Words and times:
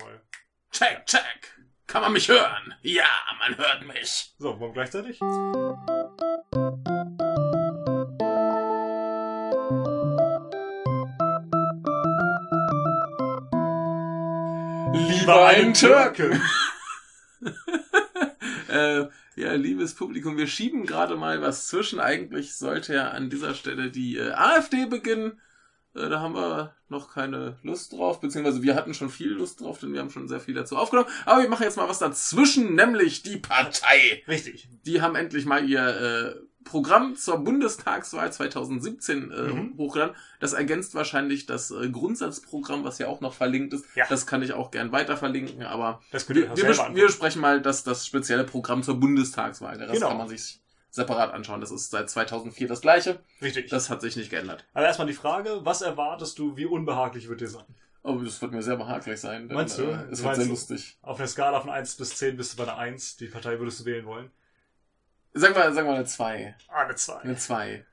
mal. 0.00 0.22
Check, 0.70 1.06
check. 1.06 1.54
Kann 1.86 2.02
man 2.02 2.12
mich 2.12 2.28
hören? 2.28 2.74
Ja, 2.82 3.08
man 3.38 3.56
hört 3.56 3.86
mich. 3.86 4.34
So, 4.38 4.58
wollen 4.58 4.70
wir 4.70 4.72
gleichzeitig? 4.72 5.20
Lieber 14.92 15.46
einen 15.46 15.74
Türken. 15.74 16.42
äh, 18.68 19.06
ja, 19.36 19.52
liebes 19.54 19.94
Publikum, 19.94 20.36
wir 20.36 20.46
schieben 20.46 20.86
gerade 20.86 21.16
mal 21.16 21.42
was 21.42 21.66
zwischen. 21.66 22.00
Eigentlich 22.00 22.56
sollte 22.56 22.94
ja 22.94 23.10
an 23.10 23.30
dieser 23.30 23.54
Stelle 23.54 23.90
die 23.90 24.16
äh, 24.16 24.32
AfD 24.32 24.86
beginnen. 24.86 25.40
Äh, 25.94 26.08
da 26.08 26.20
haben 26.20 26.34
wir 26.34 26.74
noch 26.88 27.12
keine 27.12 27.56
Lust 27.62 27.92
drauf, 27.92 28.20
beziehungsweise 28.20 28.62
wir 28.62 28.74
hatten 28.74 28.94
schon 28.94 29.10
viel 29.10 29.30
Lust 29.32 29.60
drauf, 29.60 29.78
denn 29.78 29.92
wir 29.92 30.00
haben 30.00 30.10
schon 30.10 30.28
sehr 30.28 30.40
viel 30.40 30.54
dazu 30.54 30.76
aufgenommen. 30.76 31.08
Aber 31.26 31.42
wir 31.42 31.48
machen 31.48 31.62
jetzt 31.64 31.76
mal 31.76 31.88
was 31.88 31.98
dazwischen, 31.98 32.74
nämlich 32.74 33.22
die 33.22 33.36
Partei. 33.36 34.22
Richtig. 34.28 34.68
Die 34.84 35.00
haben 35.02 35.14
endlich 35.16 35.44
mal 35.46 35.68
ihr 35.68 35.86
äh, 35.86 36.34
Programm 36.64 37.14
zur 37.14 37.38
Bundestagswahl 37.44 38.32
2017 38.32 39.30
äh, 39.30 39.42
Mhm. 39.52 39.74
hochgeladen. 39.76 40.16
Das 40.40 40.54
ergänzt 40.54 40.94
wahrscheinlich 40.94 41.44
das 41.44 41.70
äh, 41.70 41.90
Grundsatzprogramm, 41.90 42.84
was 42.84 42.98
ja 42.98 43.06
auch 43.08 43.20
noch 43.20 43.34
verlinkt 43.34 43.74
ist. 43.74 43.84
Ja. 43.94 44.06
Das 44.08 44.26
kann 44.26 44.40
ich 44.42 44.54
auch 44.54 44.70
gern 44.70 44.90
weiter 44.90 45.16
verlinken, 45.18 45.62
aber 45.64 46.00
Das 46.10 46.26
wir, 46.28 46.36
wir, 46.36 46.42
selber 46.56 46.68
bes 46.68 46.78
angucken. 46.78 46.96
wir 46.96 47.06
besprechen 47.06 47.40
mal 47.42 47.60
das, 47.60 47.84
das 47.84 48.06
spezielle 48.06 48.44
Programm 48.44 48.82
zur 48.82 48.98
Bundestagswahl. 48.98 49.76
Rest 49.76 49.92
Genau. 49.92 50.08
kann 50.08 50.16
man 50.16 50.28
sich 50.28 50.60
separat 50.94 51.32
anschauen. 51.32 51.60
Das 51.60 51.72
ist 51.72 51.90
seit 51.90 52.08
2004 52.08 52.68
das 52.68 52.80
gleiche. 52.80 53.18
Richtig. 53.42 53.68
Das 53.68 53.90
hat 53.90 54.00
sich 54.00 54.16
nicht 54.16 54.30
geändert. 54.30 54.64
Aber 54.74 54.86
erstmal 54.86 55.08
die 55.08 55.12
Frage, 55.14 55.60
was 55.64 55.82
erwartest 55.82 56.38
du, 56.38 56.56
wie 56.56 56.66
unbehaglich 56.66 57.28
wird 57.28 57.40
dir 57.40 57.48
sein? 57.48 57.64
Aber 58.04 58.22
das 58.22 58.40
wird 58.40 58.52
mir 58.52 58.62
sehr 58.62 58.76
behaglich 58.76 59.20
sein. 59.20 59.48
Denn, 59.48 59.56
Meinst 59.56 59.78
du? 59.78 59.82
Äh, 59.82 60.06
es 60.12 60.22
wird 60.22 60.36
sehr 60.36 60.46
lustig. 60.46 60.98
Auf 61.02 61.18
einer 61.18 61.26
Skala 61.26 61.60
von 61.60 61.70
1 61.70 61.96
bis 61.96 62.16
10 62.16 62.36
bist 62.36 62.52
du 62.52 62.58
bei 62.58 62.62
einer 62.70 62.78
1. 62.78 63.16
Die 63.16 63.26
Partei 63.26 63.58
würdest 63.58 63.80
du 63.80 63.84
wählen 63.86 64.06
wollen? 64.06 64.30
Sagen 65.32 65.54
wir, 65.56 65.72
sagen 65.72 65.88
wir 65.88 65.94
eine 65.94 66.04
2. 66.04 66.54
Ah, 66.68 66.82
eine 66.82 66.94
2. 66.94 67.16
Eine 67.20 67.36
2. 67.36 67.86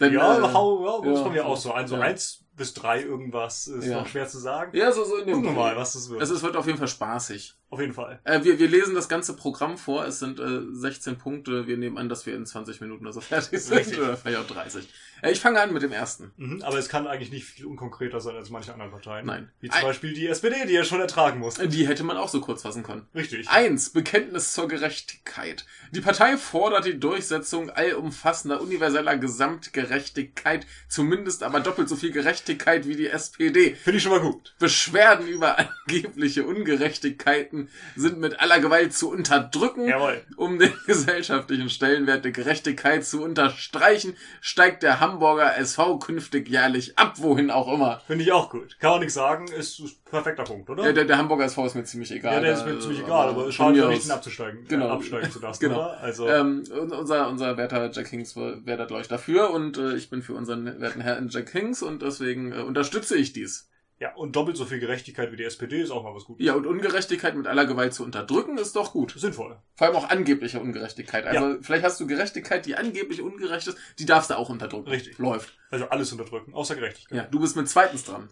Denn, 0.00 0.12
ja, 0.14 0.38
äh, 0.38 0.52
hau, 0.52 0.84
ja, 1.04 1.08
das 1.08 1.18
ja, 1.20 1.24
bei 1.24 1.30
mir 1.30 1.46
auch 1.46 1.56
so. 1.56 1.72
Also 1.72 1.96
ja. 1.96 2.02
1 2.02 2.44
bis 2.54 2.74
3 2.74 3.02
irgendwas 3.02 3.68
ist 3.68 3.84
Ja. 3.86 4.00
noch 4.00 4.08
schwer 4.08 4.26
zu 4.26 4.38
sagen. 4.38 4.76
ja, 4.76 4.90
so, 4.90 5.04
so 5.04 5.18
in 5.18 5.26
dem 5.26 5.36
Gucken 5.36 5.50
wir 5.50 5.62
mal, 5.62 5.76
was 5.76 5.92
das 5.92 6.10
wird. 6.10 6.20
Also 6.20 6.34
es 6.34 6.42
wird 6.42 6.56
auf 6.56 6.66
jeden 6.66 6.78
Fall 6.78 6.88
spaßig. 6.88 7.54
Auf 7.72 7.80
jeden 7.80 7.94
Fall. 7.94 8.20
Äh, 8.24 8.44
wir, 8.44 8.58
wir 8.58 8.68
lesen 8.68 8.94
das 8.94 9.08
ganze 9.08 9.34
Programm 9.34 9.78
vor. 9.78 10.04
Es 10.04 10.18
sind 10.18 10.38
äh, 10.38 10.60
16 10.72 11.16
Punkte. 11.16 11.66
Wir 11.66 11.78
nehmen 11.78 11.96
an, 11.96 12.10
dass 12.10 12.26
wir 12.26 12.34
in 12.36 12.44
20 12.44 12.82
Minuten 12.82 13.06
also 13.06 13.22
fertig 13.22 13.62
sind. 13.62 13.78
Richtig. 13.78 13.98
Oder 13.98 14.14
vielleicht 14.18 14.38
auch 14.40 14.46
30. 14.46 14.86
Äh, 15.22 15.30
ich 15.32 15.40
fange 15.40 15.58
an 15.58 15.72
mit 15.72 15.82
dem 15.82 15.90
ersten. 15.90 16.32
Mhm, 16.36 16.60
aber 16.60 16.76
es 16.76 16.90
kann 16.90 17.06
eigentlich 17.06 17.32
nicht 17.32 17.46
viel 17.46 17.64
unkonkreter 17.64 18.20
sein 18.20 18.36
als 18.36 18.50
manche 18.50 18.74
anderen 18.74 18.90
Parteien. 18.90 19.24
Nein. 19.24 19.50
Wie 19.60 19.70
zum 19.70 19.78
Ein- 19.78 19.84
Beispiel 19.86 20.12
die 20.12 20.26
SPD, 20.26 20.66
die 20.66 20.74
er 20.76 20.84
schon 20.84 21.00
ertragen 21.00 21.38
muss. 21.38 21.54
Die 21.54 21.88
hätte 21.88 22.04
man 22.04 22.18
auch 22.18 22.28
so 22.28 22.42
kurz 22.42 22.60
fassen 22.60 22.82
können. 22.82 23.06
Richtig. 23.14 23.48
Eins, 23.48 23.88
Bekenntnis 23.88 24.52
zur 24.52 24.68
Gerechtigkeit. 24.68 25.64
Die 25.92 26.02
Partei 26.02 26.36
fordert 26.36 26.84
die 26.84 27.00
Durchsetzung 27.00 27.70
allumfassender, 27.70 28.60
universeller 28.60 29.16
Gesamtgerechtigkeit, 29.16 30.66
zumindest 30.88 31.42
aber 31.42 31.60
doppelt 31.60 31.88
so 31.88 31.96
viel 31.96 32.12
Gerechtigkeit 32.12 32.86
wie 32.86 32.96
die 32.96 33.08
SPD. 33.08 33.74
Finde 33.76 33.96
ich 33.96 34.02
schon 34.02 34.12
mal 34.12 34.20
gut. 34.20 34.54
Beschwerden 34.58 35.26
über 35.26 35.56
angebliche 35.58 36.44
Ungerechtigkeiten 36.44 37.61
sind 37.96 38.18
mit 38.18 38.40
aller 38.40 38.60
Gewalt 38.60 38.94
zu 38.94 39.10
unterdrücken. 39.10 39.86
Jawohl. 39.86 40.22
Um 40.36 40.58
den 40.58 40.72
gesellschaftlichen 40.86 41.70
Stellenwert 41.70 42.24
der 42.24 42.32
Gerechtigkeit 42.32 43.04
zu 43.04 43.22
unterstreichen, 43.22 44.16
steigt 44.40 44.82
der 44.82 45.00
Hamburger 45.00 45.56
SV 45.56 45.98
künftig 45.98 46.48
jährlich 46.48 46.98
ab, 46.98 47.14
wohin 47.18 47.50
auch 47.50 47.72
immer. 47.72 48.00
Finde 48.06 48.24
ich 48.24 48.32
auch 48.32 48.50
gut. 48.50 48.76
Kann 48.80 48.90
man 48.92 49.00
nichts 49.00 49.14
sagen, 49.14 49.46
ist 49.48 49.80
ein 49.80 49.90
perfekter 50.04 50.44
Punkt, 50.44 50.68
oder? 50.70 50.84
Ja, 50.84 50.92
der, 50.92 51.04
der 51.04 51.18
Hamburger 51.18 51.44
SV 51.44 51.66
ist 51.66 51.74
mir 51.74 51.84
ziemlich 51.84 52.12
egal. 52.12 52.34
Ja, 52.34 52.40
der 52.40 52.52
ist 52.54 52.66
mir 52.66 52.78
ziemlich 52.78 53.00
äh, 53.00 53.04
egal, 53.04 53.28
aber 53.28 53.46
es 53.48 53.54
schadet 53.54 53.76
ja 53.78 53.88
nicht, 53.88 54.10
abzusteigen, 54.10 54.66
Genau. 54.68 54.88
äh, 54.88 54.90
absteigen 54.90 55.30
zu 55.30 55.40
lassen, 55.40 55.60
Genau. 55.60 55.76
oder? 55.76 56.00
Also, 56.00 56.28
Ähm, 56.28 56.64
unser, 56.90 57.28
unser 57.28 57.56
werter 57.56 57.90
Jack 57.92 58.08
Hings 58.08 58.36
wäre 58.36 58.76
da, 58.78 58.84
glaube 58.84 59.02
ich, 59.02 59.08
dafür 59.08 59.50
und 59.50 59.78
äh, 59.78 59.94
ich 59.94 60.10
bin 60.10 60.22
für 60.22 60.34
unseren 60.34 60.80
werten 60.80 61.00
Herrn 61.00 61.28
Jack 61.28 61.50
Hings 61.50 61.82
und 61.82 62.02
deswegen 62.02 62.52
äh, 62.52 62.56
unterstütze 62.60 63.16
ich 63.16 63.32
dies. 63.32 63.68
Ja, 64.02 64.12
und 64.16 64.34
doppelt 64.34 64.56
so 64.56 64.64
viel 64.64 64.80
Gerechtigkeit 64.80 65.30
wie 65.30 65.36
die 65.36 65.44
SPD 65.44 65.80
ist 65.80 65.92
auch 65.92 66.02
mal 66.02 66.12
was 66.12 66.24
Gutes. 66.24 66.44
Ja, 66.44 66.54
und 66.54 66.66
Ungerechtigkeit 66.66 67.36
mit 67.36 67.46
aller 67.46 67.66
Gewalt 67.66 67.94
zu 67.94 68.02
unterdrücken 68.02 68.58
ist 68.58 68.74
doch 68.74 68.92
gut. 68.92 69.14
Sinnvoll. 69.16 69.56
Vor 69.76 69.86
allem 69.86 69.94
auch 69.94 70.10
angebliche 70.10 70.58
Ungerechtigkeit. 70.58 71.24
Also 71.24 71.62
vielleicht 71.62 71.84
hast 71.84 72.00
du 72.00 72.08
Gerechtigkeit, 72.08 72.66
die 72.66 72.74
angeblich 72.74 73.22
ungerecht 73.22 73.68
ist, 73.68 73.78
die 74.00 74.04
darfst 74.04 74.30
du 74.30 74.36
auch 74.36 74.48
unterdrücken. 74.48 74.88
Richtig. 74.88 75.18
Läuft. 75.18 75.56
Also 75.70 75.88
alles 75.88 76.10
unterdrücken, 76.10 76.52
außer 76.52 76.74
Gerechtigkeit. 76.74 77.16
Ja, 77.16 77.24
du 77.30 77.38
bist 77.38 77.54
mit 77.54 77.68
zweitens 77.68 78.02
dran. 78.02 78.28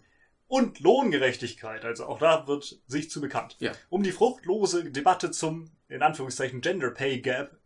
Und 0.47 0.81
Lohngerechtigkeit, 0.81 1.85
also 1.85 2.05
auch 2.05 2.19
da 2.19 2.47
wird 2.47 2.81
sich 2.87 3.09
zu 3.09 3.21
bekannt. 3.21 3.55
Ja. 3.61 3.71
Um 3.87 4.03
die 4.03 4.11
fruchtlose 4.11 4.91
Debatte 4.91 5.31
zum, 5.31 5.71
in 5.87 6.01
Anführungszeichen, 6.01 6.59
Gender 6.59 6.91
Pay 6.91 7.21
Gap, 7.21 7.57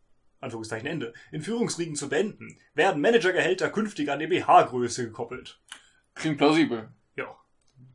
Anführungszeichen 0.42 0.88
Ende, 0.88 1.14
in 1.32 1.42
Führungsriegen 1.42 1.96
zu 1.96 2.08
beenden, 2.08 2.60
werden 2.76 3.02
Managergehälter 3.02 3.72
künftig 3.72 4.12
an 4.12 4.20
die 4.20 4.28
BH-Größe 4.28 5.06
gekoppelt. 5.06 5.60
Klingt 6.14 6.38
plausibel. 6.38 6.90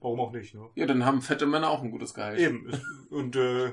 Warum 0.00 0.20
auch 0.20 0.32
nicht, 0.32 0.54
ne? 0.54 0.68
Ja, 0.76 0.86
dann 0.86 1.04
haben 1.04 1.20
fette 1.22 1.46
Männer 1.46 1.68
auch 1.70 1.82
ein 1.82 1.90
gutes 1.90 2.14
Gehalt. 2.14 2.38
Eben. 2.38 2.70
Und, 3.10 3.36
äh, 3.36 3.66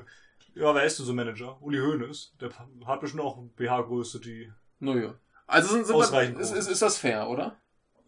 ja, 0.54 0.74
wer 0.74 0.82
ist 0.84 0.98
denn 0.98 1.06
so 1.06 1.12
ein 1.12 1.16
Manager? 1.16 1.60
Uli 1.62 1.78
Hoeneß. 1.78 2.34
Der 2.40 2.50
hat 2.86 3.00
bestimmt 3.00 3.22
auch 3.22 3.38
BH-Größe, 3.56 4.20
die 4.20 4.52
Naja. 4.80 5.14
Also 5.46 5.72
sind, 5.72 5.86
sind 5.86 5.96
Ausreichend 5.96 6.36
wir, 6.36 6.42
ist, 6.42 6.52
ist, 6.52 6.68
ist 6.68 6.82
das 6.82 6.98
fair, 6.98 7.28
oder? 7.28 7.56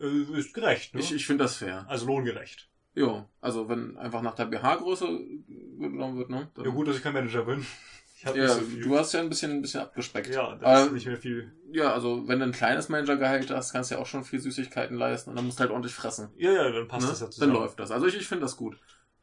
äh, 0.01 0.39
ist 0.39 0.53
gerecht, 0.53 0.95
ne? 0.95 1.01
Ich, 1.01 1.13
ich 1.15 1.27
finde 1.27 1.45
das 1.45 1.57
fair. 1.57 1.87
also 1.89 2.07
lohngerecht. 2.07 2.69
Ja, 2.95 3.27
also 3.41 3.69
wenn 3.69 3.97
einfach 3.97 4.21
nach 4.21 4.35
der 4.35 4.47
BH-Größe 4.47 5.07
genommen 5.79 6.19
wird, 6.19 6.29
ne? 6.31 6.51
Dann- 6.55 6.65
Ja, 6.65 6.71
gut, 6.71 6.89
dass 6.89 6.97
ich 6.97 7.03
kein 7.03 7.13
Manager 7.15 7.45
bin. 7.45 7.65
Ich 8.21 8.27
habe 8.27 8.37
Ja, 8.39 8.45
nicht 8.45 8.55
so 8.55 8.61
viel. 8.61 8.83
du 8.83 8.99
hast 8.99 9.15
ja 9.15 9.21
ein 9.21 9.31
bisschen, 9.31 9.51
ein 9.51 9.63
bisschen 9.63 9.81
abgespeckt. 9.81 10.29
ja, 10.35 10.55
da 10.57 10.83
ist 10.83 10.89
Ähm, 10.89 10.95
nicht 10.95 11.07
mehr 11.07 11.17
viel. 11.17 11.53
Ja, 11.73 11.95
also 11.95 12.29
wenn 12.29 12.39
du 12.39 12.45
ein 12.45 12.53
kleines 12.53 12.91
Managergehalt 12.91 13.51
hast, 13.51 13.73
kannst 13.73 13.91
du 13.91 13.95
ja 13.95 14.01
auch 14.03 14.07
schon 14.07 14.25
viel 14.25 14.41
Süßigkeiten 14.41 14.95
leisten 14.95 15.31
und 15.31 15.37
dann 15.37 15.47
musst 15.47 15.59
du 15.59 15.63
halt 15.63 15.71
ordentlich 15.71 15.95
fressen. 15.95 16.29
Ja, 16.37 16.53
ja, 16.53 16.71
dann 16.71 16.87
passt 16.87 17.07
Ne? 17.07 17.11
das 17.13 17.21
ja 17.21 17.27
Dann 17.27 17.33
zusammen. 17.33 17.53
läuft 17.55 17.81
das. 17.81 17.91
Also 17.91 18.07
ich, 18.07 18.17
ich 18.17 18.29
finde 18.29 18.43
das 18.43 18.59
gut. 18.59 18.79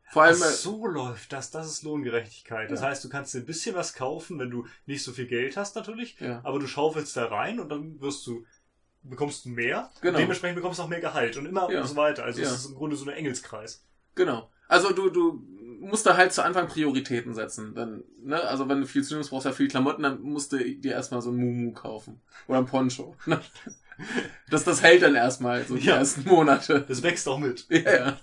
Vor 0.09 0.23
Ach 0.23 0.27
allem, 0.29 0.41
äh, 0.41 0.45
so 0.45 0.87
läuft 0.87 1.31
das. 1.31 1.51
Das 1.51 1.67
ist 1.67 1.83
Lohngerechtigkeit. 1.83 2.71
Das 2.71 2.81
Ja. 2.81 2.87
heißt, 2.87 3.03
du 3.03 3.09
kannst 3.09 3.35
dir 3.35 3.39
ein 3.39 3.45
bisschen 3.45 3.75
was 3.75 3.93
kaufen, 3.93 4.39
wenn 4.39 4.49
du 4.49 4.65
nicht 4.87 5.03
so 5.03 5.11
viel 5.11 5.27
Geld 5.27 5.57
hast 5.57 5.75
natürlich, 5.75 6.19
ja, 6.19 6.41
aber 6.43 6.57
du 6.57 6.65
schaufelst 6.65 7.15
da 7.17 7.25
rein 7.25 7.59
und 7.59 7.69
dann 7.69 8.01
wirst 8.01 8.25
du 8.25 8.45
bekommst 9.03 9.45
du 9.45 9.49
mehr. 9.49 9.91
Genau. 10.01 10.17
Dementsprechend 10.17 10.55
bekommst 10.55 10.79
du 10.79 10.83
auch 10.83 10.87
mehr 10.87 11.01
Gehalt 11.01 11.37
und 11.37 11.45
immer 11.45 11.71
Ja. 11.71 11.85
so 11.85 11.95
weiter. 11.95 12.23
Also 12.23 12.41
es 12.41 12.51
ist 12.51 12.65
im 12.65 12.75
Grunde 12.75 12.95
so 12.95 13.05
ein 13.05 13.15
Engelskreis. 13.15 13.85
genau. 14.15 14.49
Also 14.69 14.91
du, 14.91 15.09
du 15.09 15.47
musst 15.79 16.05
da 16.05 16.17
halt 16.17 16.33
zu 16.33 16.43
Anfang 16.43 16.67
Prioritäten 16.67 17.33
setzen. 17.33 17.73
Dann, 17.75 18.03
ne? 18.23 18.41
Also 18.41 18.67
wenn 18.69 18.81
du 18.81 18.87
viel 18.87 19.03
hast, 19.03 19.29
brauchst 19.29 19.45
du 19.45 19.49
ja 19.49 19.55
viel 19.55 19.67
Klamotten, 19.67 20.03
dann 20.03 20.21
musst 20.21 20.51
du 20.53 20.57
dir 20.57 20.91
erstmal 20.93 21.21
so 21.21 21.31
ein 21.31 21.37
Mumu 21.37 21.73
kaufen. 21.73 22.21
Oder 22.47 22.59
ein 22.59 22.65
Poncho. 22.65 23.15
Das, 24.49 24.63
das 24.63 24.83
hält 24.83 25.01
dann 25.01 25.15
erstmal 25.15 25.65
so 25.65 25.75
die 25.75 25.87
Ja. 25.87 25.95
ersten 25.95 26.23
Monate. 26.29 26.85
Das 26.87 27.01
wächst 27.01 27.27
auch 27.27 27.39
mit. 27.39 27.65
Ja, 27.71 27.95
ja. 27.95 28.17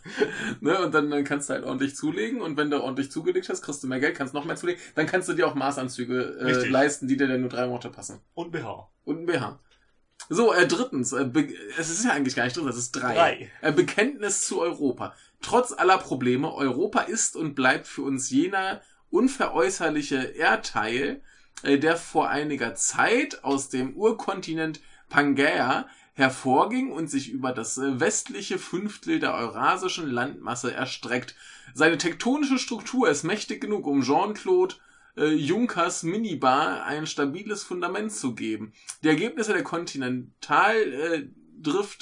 Ne, 0.60 0.78
und 0.80 0.94
dann, 0.94 1.10
dann 1.10 1.24
kannst 1.24 1.48
du 1.48 1.54
halt 1.54 1.64
ordentlich 1.64 1.96
zulegen 1.96 2.40
und 2.40 2.56
wenn 2.56 2.70
du 2.70 2.80
ordentlich 2.80 3.10
zugelegt 3.10 3.48
hast, 3.48 3.62
kriegst 3.62 3.82
du 3.82 3.88
mehr 3.88 4.00
Geld, 4.00 4.16
kannst 4.16 4.34
noch 4.34 4.44
mehr 4.44 4.56
zulegen, 4.56 4.80
dann 4.94 5.06
kannst 5.06 5.28
du 5.28 5.32
dir 5.34 5.46
auch 5.48 5.54
Maßanzüge 5.54 6.36
äh, 6.38 6.44
Richtig. 6.44 6.70
leisten, 6.70 7.08
die 7.08 7.16
dir 7.16 7.26
dann 7.26 7.40
nur 7.40 7.50
drei 7.50 7.66
Monate 7.66 7.90
passen. 7.90 8.20
Und 8.34 8.52
BH. 8.52 8.88
Und 9.04 9.22
ein 9.22 9.26
BH. 9.26 9.58
So, 10.28 10.54
äh, 10.54 10.66
drittens, 10.66 11.12
äh, 11.12 11.28
es 11.78 11.90
ist 11.90 12.04
ja 12.04 12.12
eigentlich 12.12 12.34
gar 12.34 12.44
nicht 12.44 12.56
drin, 12.56 12.66
es 12.68 12.76
ist 12.78 12.92
drei. 12.92 13.14
Drei. 13.14 13.50
Äh, 13.60 13.72
Bekenntnis 13.72 14.42
zu 14.46 14.60
Europa. 14.60 15.14
Trotz 15.44 15.72
aller 15.72 15.98
Probleme, 15.98 16.54
Europa 16.54 17.00
ist 17.00 17.36
und 17.36 17.54
bleibt 17.54 17.86
für 17.86 18.00
uns 18.00 18.30
jener 18.30 18.80
unveräußerliche 19.10 20.16
Erdteil, 20.16 21.20
äh, 21.62 21.78
der 21.78 21.98
vor 21.98 22.30
einiger 22.30 22.74
Zeit 22.76 23.44
aus 23.44 23.68
dem 23.68 23.94
Urkontinent 23.94 24.80
Pangaea 25.10 25.86
hervorging 26.14 26.90
und 26.90 27.10
sich 27.10 27.30
über 27.30 27.52
das 27.52 27.76
äh, 27.76 28.00
westliche 28.00 28.58
Fünftel 28.58 29.20
der 29.20 29.34
eurasischen 29.34 30.10
Landmasse 30.10 30.72
erstreckt. 30.72 31.36
Seine 31.74 31.98
tektonische 31.98 32.58
Struktur 32.58 33.10
ist 33.10 33.22
mächtig 33.22 33.60
genug, 33.60 33.86
um 33.86 34.00
Jean-Claude 34.00 34.76
äh, 35.18 35.26
Junkers 35.26 36.04
Minibar 36.04 36.84
ein 36.84 37.06
stabiles 37.06 37.64
Fundament 37.64 38.12
zu 38.12 38.34
geben. 38.34 38.72
Die 39.02 39.08
Ergebnisse 39.08 39.52
der 39.52 39.62
Kontinentaldrift 39.62 41.34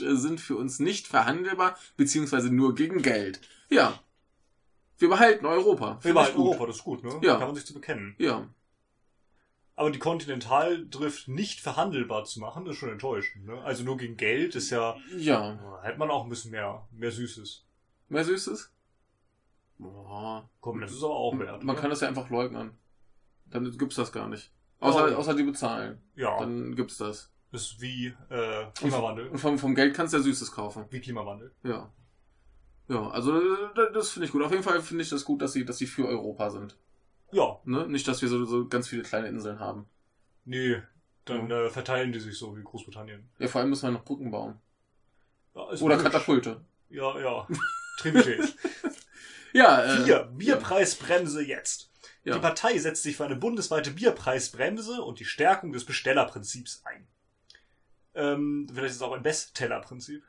äh, 0.01 0.15
sind 0.17 0.41
für 0.41 0.57
uns 0.57 0.79
nicht 0.79 1.07
verhandelbar, 1.07 1.77
beziehungsweise 1.97 2.51
nur 2.53 2.75
gegen 2.75 3.03
Geld. 3.03 3.41
Ja. 3.69 4.01
Wir 4.99 5.09
behalten 5.09 5.47
Europa. 5.47 5.99
Wir 6.03 6.15
behalten. 6.15 6.39
Europa, 6.39 6.67
das 6.67 6.77
ist 6.77 6.85
gut, 6.85 7.03
ne? 7.03 7.19
Ja. 7.23 7.37
Kann 7.39 7.49
man 7.49 7.55
sich 7.57 7.67
zu 7.67 7.75
bekennen. 7.75 8.15
Ja. 8.19 8.49
Aber 9.75 9.91
die 9.91 9.99
Kontinentaldrift 9.99 11.29
nicht 11.29 11.61
verhandelbar 11.61 12.25
zu 12.25 12.41
machen, 12.41 12.67
ist 12.67 12.77
schon 12.77 12.91
enttäuschend, 12.91 13.47
ne? 13.47 13.61
Also 13.63 13.83
nur 13.85 13.97
gegen 13.97 14.17
Geld 14.17 14.55
ist 14.55 14.71
ja, 14.71 14.97
Ja. 15.17 15.59
hätte 15.83 15.99
man 15.99 16.11
auch 16.11 16.25
ein 16.25 16.29
bisschen 16.29 16.51
mehr, 16.51 16.87
mehr 16.93 17.11
Süßes. 17.11 17.65
Mehr 18.09 18.25
Süßes? 18.25 18.71
Boah. 19.79 20.49
Komm, 20.61 20.81
das 20.81 20.93
ist 20.93 21.03
aber 21.03 21.17
auch 21.17 21.37
wert. 21.39 21.65
Man 21.65 21.75
ne? 21.75 21.81
kann 21.81 21.91
das 21.91 22.01
ja 22.01 22.09
einfach 22.09 22.31
leugnen. 22.31 22.73
Dann 23.47 23.77
gibt's 23.77 23.97
das 23.97 24.13
gar 24.13 24.29
nicht. 24.29 24.53
Außer, 24.79 25.11
Ja. 25.11 25.17
außer 25.17 25.35
die 25.35 25.43
bezahlen. 25.43 26.01
Ja, 26.15 26.39
Dann 26.39 26.77
gibt's 26.77 26.99
das. 26.99 27.32
Ist 27.53 27.81
wie 27.81 28.15
äh, 28.31 28.67
Klimawandel. 28.75 29.29
Und 29.29 29.39
vom, 29.39 29.59
vom 29.59 29.75
Geld 29.75 29.95
kannst 29.95 30.13
du 30.13 30.19
ja 30.19 30.23
Süßes 30.23 30.53
kaufen. 30.53 30.85
Wie 30.91 31.01
Klimawandel. 31.01 31.53
Ja. 31.63 31.93
Ja, 32.89 33.11
also 33.11 33.41
das 33.95 34.11
finde 34.11 34.27
ich 34.27 34.33
gut. 34.33 34.43
Auf 34.43 34.51
jeden 34.51 34.63
Fall 34.65 34.83
finde 34.83 35.03
ich 35.05 35.11
das 35.11 35.25
gut, 35.25 35.41
dass 35.41 35.53
sie, 35.53 35.65
dass 35.65 35.79
sie 35.79 35.87
für 35.87 36.07
Europa 36.07 36.51
sind. 36.51 36.77
Ja, 37.31 37.61
Ne? 37.65 37.87
Nicht, 37.89 38.07
dass 38.09 38.21
wir 38.21 38.29
so, 38.29 38.45
so 38.45 38.69
ganz 38.69 38.89
viele 38.89 39.03
kleine 39.03 39.29
Inseln 39.29 39.61
haben. 39.61 39.87
nee, 40.45 40.83
dann 41.25 41.49
äh, 41.53 41.71
verteilen 41.71 42.11
die 42.13 42.19
sich 42.19 42.37
so 42.37 42.57
wie 42.57 42.63
Großbritannien. 42.65 43.31
Ja, 43.39 43.47
vor 43.47 43.61
allem 43.61 43.71
müssen 43.71 43.85
wir 43.87 43.93
noch 43.93 44.05
Brücken 44.05 44.33
bauen. 44.33 44.61
Ja, 45.55 45.63
Oder 45.63 45.79
logisch. 45.97 46.03
Katapulte. 46.03 46.65
Ja, 46.91 47.19
ja. 47.21 47.47
Tributäts. 47.99 48.55
Ja, 49.55 49.85
äh, 49.85 50.05
Vier, 50.05 50.31
Bierpreisbremse 50.33 51.43
jetzt. 51.45 51.91
Ja. 52.25 52.35
Die 52.35 52.41
Partei 52.41 52.79
setzt 52.79 53.03
sich 53.03 53.19
für 53.19 53.27
eine 53.27 53.37
bundesweite 53.37 53.91
Bierpreisbremse 53.91 55.03
und 55.03 55.21
die 55.21 55.27
Stärkung 55.27 55.73
des 55.73 55.85
Bestellerprinzips 55.85 56.83
ein. 56.87 57.07
Ähm, 58.15 58.67
vielleicht 58.69 58.91
ist 58.91 58.97
es 58.97 59.03
auch 59.03 59.13
ein 59.13 59.23
Bestsellerprinzip. 59.23 60.25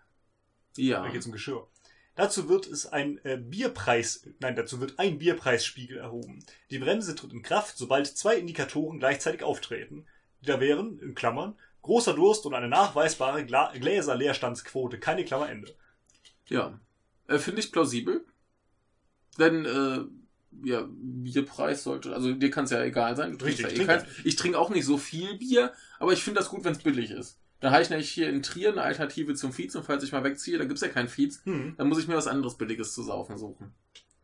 Ja. 0.77 1.03
Da 1.03 1.09
geht 1.09 1.21
es 1.21 1.25
um 1.25 1.31
Geschirr. 1.31 1.67
Dazu 2.15 2.47
wird 2.47 2.67
es 2.67 2.85
ein 2.85 3.19
äh, 3.23 3.37
Bierpreis, 3.37 4.27
nein, 4.39 4.55
dazu 4.55 4.79
wird 4.79 4.99
ein 4.99 5.17
Bierpreisspiegel 5.17 5.97
erhoben. 5.97 6.45
Die 6.69 6.77
Bremse 6.77 7.15
tritt 7.15 7.33
in 7.33 7.41
Kraft, 7.41 7.77
sobald 7.77 8.05
zwei 8.05 8.35
Indikatoren 8.35 8.99
gleichzeitig 8.99 9.43
auftreten. 9.43 10.05
Die 10.41 10.47
da 10.47 10.59
wären, 10.59 10.99
in 10.99 11.15
Klammern, 11.15 11.55
großer 11.81 12.13
Durst 12.13 12.45
und 12.45 12.53
eine 12.53 12.67
nachweisbare 12.67 13.45
Gla 13.45 13.71
Gläserleerstandsquote, 13.73 14.99
keine 14.99 15.25
Klammer 15.25 15.49
Ende. 15.49 15.73
Ja. 16.47 16.79
Äh, 17.27 17.39
Finde 17.39 17.61
ich 17.61 17.71
plausibel. 17.71 18.25
Denn, 19.39 19.65
äh, 19.65 20.05
ja, 20.67 20.87
Bierpreis 20.87 21.83
sollte, 21.83 22.13
also 22.13 22.31
dir 22.33 22.51
kann 22.51 22.65
es 22.65 22.71
ja 22.71 22.83
egal 22.83 23.15
sein. 23.15 23.31
Du 23.31 23.37
trinkst 23.37 23.63
Richtig, 23.63 23.87
ja 23.87 23.95
eh. 23.95 24.05
Ich 24.23 24.35
trinke 24.35 24.59
auch 24.59 24.69
nicht 24.69 24.85
so 24.85 24.99
viel 24.99 25.37
Bier, 25.39 25.73
aber 25.97 26.13
ich 26.13 26.23
finde 26.23 26.39
das 26.39 26.49
gut, 26.49 26.63
wenn 26.63 26.73
es 26.73 26.83
billig 26.83 27.09
ist. 27.09 27.39
Da 27.63 27.71
habe 27.71 27.81
ich 27.81 27.89
nämlich 27.89 28.09
hier 28.11 28.27
in 28.29 28.43
Trier 28.43 28.71
eine 28.73 28.81
Alternative 28.81 29.35
zum 29.35 29.53
Fietz 29.53 29.73
und 29.75 29.83
falls 29.85 30.03
ich 30.03 30.11
mal 30.11 30.23
wegziehe, 30.25 30.57
da 30.57 30.65
gibt's 30.65 30.81
ja 30.81 30.89
keinen 30.89 31.07
Fietz, 31.07 31.41
Hm. 31.45 31.75
dann 31.77 31.87
muss 31.87 31.97
ich 31.97 32.09
mir 32.09 32.15
was 32.17 32.27
anderes 32.27 32.55
Billiges 32.57 32.93
zu 32.93 33.03
saufen 33.03 33.37
suchen. 33.37 33.73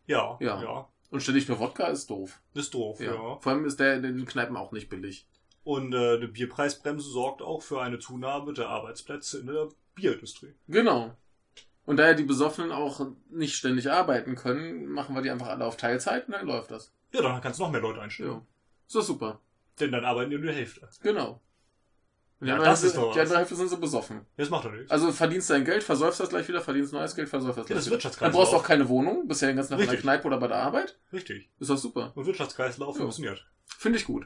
Ja, 0.07 0.37
Ja. 0.41 0.61
ja, 0.61 0.89
Und 1.09 1.23
ständig 1.23 1.47
nur 1.47 1.57
Wodka 1.59 1.87
ist 1.87 2.09
doof. 2.09 2.41
ist 2.53 2.73
doof, 2.73 2.99
Ja. 2.99 3.13
ja. 3.13 3.37
Vor 3.39 3.51
allem 3.53 3.63
ist 3.63 3.79
der 3.79 3.95
in 3.95 4.01
den 4.03 4.25
Kneipen 4.25 4.57
auch 4.57 4.73
nicht 4.73 4.89
billig. 4.89 5.25
Und 5.63 5.93
äh, 5.93 6.19
die 6.19 6.27
Bierpreisbremse 6.27 7.09
sorgt 7.09 7.41
auch 7.41 7.61
für 7.63 7.81
eine 7.81 7.99
Zunahme 7.99 8.51
der 8.51 8.67
Arbeitsplätze 8.67 9.39
in 9.39 9.47
der 9.47 9.69
Bierindustrie. 9.95 10.53
Genau. 10.67 11.15
Und 11.85 11.95
da 11.95 12.07
ja 12.07 12.13
die 12.15 12.23
Besoffenen 12.23 12.73
auch 12.73 12.99
nicht 13.29 13.55
ständig 13.55 13.89
arbeiten 13.89 14.35
können, 14.35 14.85
machen 14.87 15.15
wir 15.15 15.21
die 15.21 15.29
einfach 15.31 15.47
alle 15.47 15.63
auf 15.65 15.77
Teilzeit 15.77 16.27
und 16.27 16.33
dann 16.33 16.45
läuft 16.45 16.71
das. 16.71 16.91
Ja, 17.13 17.21
dann 17.21 17.39
kannst 17.39 17.59
du 17.59 17.63
noch 17.63 17.71
mehr 17.71 17.79
Leute 17.81 18.01
einstellen. 18.01 18.31
Ja. 18.31 18.41
Ist 18.85 18.95
doch 18.95 19.01
super. 19.01 19.39
Denn 19.79 19.93
dann 19.93 20.03
arbeiten 20.03 20.29
die 20.29 20.37
nur 20.37 20.51
die 20.51 20.57
Hälfte. 20.57 20.89
Genau. 21.01 21.39
Und 22.39 22.45
die, 22.45 22.49
Ja, 22.49 22.55
andere 22.55 22.69
das 22.69 22.79
ist 22.83 22.93
Hälfte, 22.93 22.99
doch 23.01 23.13
die 23.13 23.19
andere 23.19 23.37
Hälfte 23.39 23.55
sind 23.55 23.69
so 23.69 23.77
besoffen. 23.77 24.25
Das 24.37 24.49
macht 24.49 24.63
doch 24.65 24.71
nichts. 24.71 24.89
Also 24.91 25.11
verdienst 25.11 25.49
dein 25.49 25.65
Geld, 25.65 25.83
versäufst 25.83 26.19
das 26.21 26.29
gleich 26.29 26.47
wieder, 26.47 26.61
verdienst 26.61 26.93
neues 26.93 27.13
Geld, 27.15 27.27
versäufst 27.27 27.57
das 27.57 27.63
Ja, 27.63 27.67
gleich 27.67 27.75
das 27.77 27.85
ist 27.85 27.87
wieder. 27.87 27.97
Dann 27.97 28.03
Wirtschaftskreislauf. 28.03 28.41
brauchst 28.41 28.53
du 28.53 28.57
auch 28.57 28.63
keine 28.63 28.87
Wohnung, 28.87 29.27
bist 29.27 29.41
ja 29.41 29.47
den 29.49 29.57
ganzen 29.57 29.71
Tag 29.73 29.81
in 29.81 29.89
der. 29.89 29.99
Kneipe 29.99 30.25
oder 30.27 30.37
bei 30.39 30.47
der 30.47 30.57
Arbeit. 30.57 30.97
Richtig. 31.11 31.49
Ist 31.59 31.69
doch 31.69 31.77
super. 31.77 32.13
Und 32.15 32.25
Wirtschaftskreislauf 32.25 32.95
Ja. 32.95 33.01
funktioniert. 33.01 33.45
Finde 33.65 33.97
ich 33.99 34.05
gut. 34.05 34.25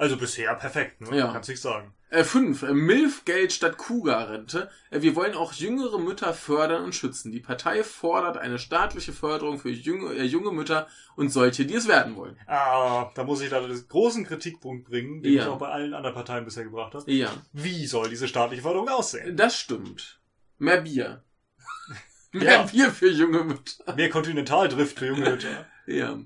Also 0.00 0.16
bisher 0.16 0.54
perfekt, 0.54 1.02
ne? 1.02 1.14
Ja. 1.18 1.30
Kannst 1.30 1.50
nicht 1.50 1.60
sagen. 1.60 1.92
Äh, 2.08 2.24
fünf. 2.24 2.62
Äh, 2.62 2.72
Milfgeld 2.72 3.52
statt 3.52 3.76
Kuga-Rente. 3.76 4.70
Äh, 4.90 5.02
wir 5.02 5.14
wollen 5.14 5.34
auch 5.34 5.52
jüngere 5.52 5.98
Mütter 5.98 6.32
fördern 6.32 6.84
und 6.84 6.94
schützen. 6.94 7.30
Die 7.32 7.40
Partei 7.40 7.84
fordert 7.84 8.38
eine 8.38 8.58
staatliche 8.58 9.12
Förderung 9.12 9.58
für 9.58 9.68
junge, 9.68 10.14
äh, 10.14 10.22
junge 10.24 10.52
Mütter 10.52 10.88
und 11.16 11.28
solche, 11.28 11.66
die 11.66 11.74
es 11.74 11.86
werden 11.86 12.16
wollen. 12.16 12.38
Ah, 12.46 13.10
da 13.14 13.24
muss 13.24 13.42
ich 13.42 13.50
da 13.50 13.60
den 13.60 13.88
großen 13.88 14.24
Kritikpunkt 14.24 14.88
bringen, 14.88 15.22
den 15.22 15.34
Ja. 15.34 15.42
ich 15.42 15.48
auch 15.48 15.58
bei 15.58 15.68
allen 15.68 15.92
anderen 15.92 16.14
Parteien 16.14 16.46
bisher 16.46 16.64
gebracht 16.64 16.94
habe. 16.94 17.12
Ja, 17.12 17.28
Wie 17.52 17.84
soll 17.86 18.08
diese 18.08 18.26
staatliche 18.26 18.62
Förderung 18.62 18.88
aussehen? 18.88 19.36
das 19.36 19.58
stimmt. 19.58 20.18
Mehr 20.56 20.80
Bier. 20.80 21.22
Mehr 22.32 22.52
Ja. 22.52 22.62
Bier 22.62 22.90
für 22.90 23.10
junge 23.10 23.44
Mütter. 23.44 23.94
Mehr 23.96 24.08
Kontinentaldrift 24.08 24.98
für 24.98 25.08
junge 25.08 25.28
Mütter. 25.30 25.66
Ja. 25.86 26.18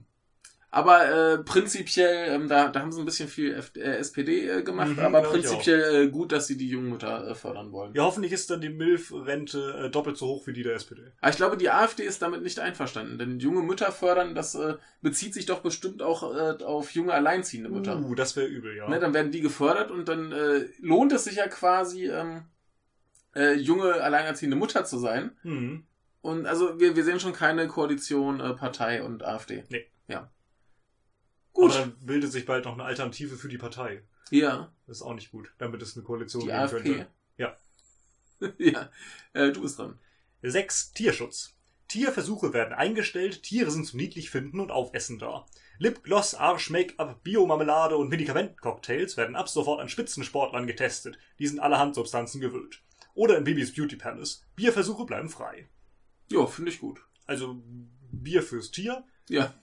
Aber 0.74 1.08
äh, 1.08 1.38
prinzipiell, 1.38 2.34
ähm, 2.34 2.48
da, 2.48 2.66
da 2.66 2.80
haben 2.80 2.90
sie 2.90 3.00
ein 3.00 3.04
bisschen 3.04 3.28
viel 3.28 3.54
F 3.54 3.70
äh, 3.76 3.98
SPD 3.98 4.48
äh, 4.48 4.62
gemacht, 4.64 4.96
Mhm, 4.96 4.98
aber 4.98 5.22
prinzipiell 5.22 6.06
äh, 6.06 6.08
gut, 6.08 6.32
dass 6.32 6.48
sie 6.48 6.56
die 6.56 6.68
jungen 6.68 6.90
Mütter 6.90 7.28
äh, 7.28 7.34
fördern 7.36 7.70
wollen. 7.70 7.94
Ja, 7.94 8.02
hoffentlich 8.02 8.32
ist 8.32 8.50
dann 8.50 8.60
die 8.60 8.70
MILF-Rente 8.70 9.84
äh, 9.84 9.90
doppelt 9.90 10.16
so 10.16 10.26
hoch 10.26 10.48
wie 10.48 10.52
die 10.52 10.64
der 10.64 10.74
SPD. 10.74 11.12
Aber 11.20 11.30
ich 11.30 11.36
glaube, 11.36 11.56
die 11.56 11.70
AfD 11.70 12.02
ist 12.02 12.22
damit 12.22 12.42
nicht 12.42 12.58
einverstanden, 12.58 13.18
denn 13.18 13.38
junge 13.38 13.62
Mütter 13.62 13.92
fördern, 13.92 14.34
das 14.34 14.58
bezieht 15.00 15.32
sich 15.34 15.46
doch 15.46 15.60
bestimmt 15.60 16.02
auch 16.02 16.24
auf 16.24 16.90
junge 16.90 17.12
alleinziehende 17.12 17.70
Mütter. 17.70 18.00
Uh, 18.00 18.16
das 18.16 18.34
wäre 18.34 18.48
übel, 18.48 18.76
ja. 18.76 18.88
Ne, 18.88 18.98
dann 18.98 19.14
werden 19.14 19.30
die 19.30 19.42
gefördert 19.42 19.92
und 19.92 20.08
dann 20.08 20.34
lohnt 20.80 21.12
es 21.12 21.22
sich 21.22 21.36
ja 21.36 21.46
quasi, 21.46 22.08
ähm, 22.08 22.46
äh, 23.36 23.52
junge 23.54 23.94
alleinerziehende 23.94 24.56
Mutter 24.56 24.84
zu 24.84 24.98
sein. 24.98 25.36
Hm. 25.42 25.84
Und 26.20 26.46
also 26.46 26.80
wir, 26.80 26.96
wir 26.96 27.04
sehen 27.04 27.20
schon 27.20 27.32
keine 27.32 27.68
Koalition 27.68 28.38
Partei 28.56 29.04
und 29.04 29.24
AfD. 29.24 29.62
Nee. 29.68 29.86
Ja. 30.08 30.32
Aber 31.54 31.66
Gut. 31.68 31.74
dann 31.74 31.96
bildet 32.00 32.32
sich 32.32 32.46
bald 32.46 32.64
noch 32.64 32.74
eine 32.74 32.84
Alternative 32.84 33.36
für 33.36 33.48
die 33.48 33.58
Partei. 33.58 34.02
Ja. 34.30 34.72
Das 34.86 34.98
ist 34.98 35.02
auch 35.02 35.14
nicht 35.14 35.30
gut, 35.30 35.52
damit 35.58 35.80
es 35.82 35.96
eine 35.96 36.04
Koalition 36.04 36.42
Die 36.42 36.46
geben 36.48 36.58
AfP. 36.58 36.82
könnte. 36.82 37.06
Ja. 37.36 37.56
ja. 38.58 38.90
Äh, 39.32 39.52
du 39.52 39.62
bist 39.62 39.78
dran. 39.78 39.98
6. 40.42 40.92
Tierschutz. 40.92 41.54
Tierversuche 41.88 42.52
werden 42.52 42.72
eingestellt, 42.74 43.42
Tiere 43.44 43.70
sind 43.70 43.86
zum 43.86 43.98
niedlich 44.00 44.30
finden 44.30 44.58
und 44.58 44.70
aufessen 44.72 45.18
da. 45.18 45.46
Lipgloss, 45.78 46.34
Arsch-Make-up, 46.34 47.22
Biomarmelade 47.22 47.96
und 47.96 48.08
Medikamentencocktails 48.08 49.16
werden 49.16 49.36
ab 49.36 49.48
sofort 49.48 49.80
an 49.80 49.88
Spitzensportlern 49.88 50.66
getestet. 50.66 51.18
Die 51.38 51.46
sind 51.46 51.60
allerhand 51.60 51.94
Substanzen 51.94 52.40
gewöhnt. 52.40 52.82
Oder 53.14 53.36
in 53.38 53.44
Babys 53.44 53.74
Beauty 53.74 53.96
Palace. 53.96 54.42
Bierversuche 54.56 55.04
bleiben 55.04 55.28
frei. 55.28 55.68
Ja, 56.30 56.46
finde 56.46 56.70
ich 56.72 56.80
gut. 56.80 57.00
Also 57.26 57.62
Bier 58.10 58.42
fürs 58.42 58.70
Tier, 58.70 59.04
Ja. 59.28 59.54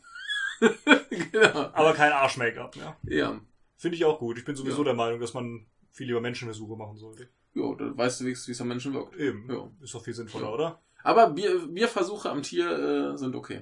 genau. 1.32 1.70
aber 1.74 1.94
kein 1.94 2.12
Arsch-Make-up 2.12 2.76
mehr. 2.76 2.98
Ja. 3.04 3.42
Finde 3.78 3.98
ich 3.98 4.06
auch 4.06 4.20
gut. 4.20 4.38
Ich 4.38 4.46
bin 4.46 4.56
sowieso 4.56 4.80
Ja. 4.80 4.86
der 4.86 4.94
Meinung, 4.94 5.20
dass 5.20 5.34
man 5.34 5.66
viel 5.92 6.08
lieber 6.08 6.22
Menschenversuche 6.22 6.76
machen 6.78 6.98
sollte. 6.98 7.28
Jo, 7.54 7.76
da 7.76 7.96
weißt 7.98 8.22
du 8.22 8.26
wenigstens, 8.26 8.48
wie 8.48 8.52
es 8.54 8.62
am 8.62 8.68
Menschen 8.68 8.94
wirkt. 8.94 9.16
Eben. 9.18 9.50
Ja. 9.52 9.70
Ist 9.82 9.94
doch 9.94 10.04
viel 10.04 10.14
sinnvoller, 10.14 10.46
Ja. 10.48 10.54
oder? 10.54 10.82
Aber 11.04 11.30
Bier, 11.32 11.68
Bierversuche 11.68 12.30
am 12.30 12.44
Tier 12.44 12.70
äh, 13.14 13.18
sind 13.18 13.36
okay. 13.36 13.62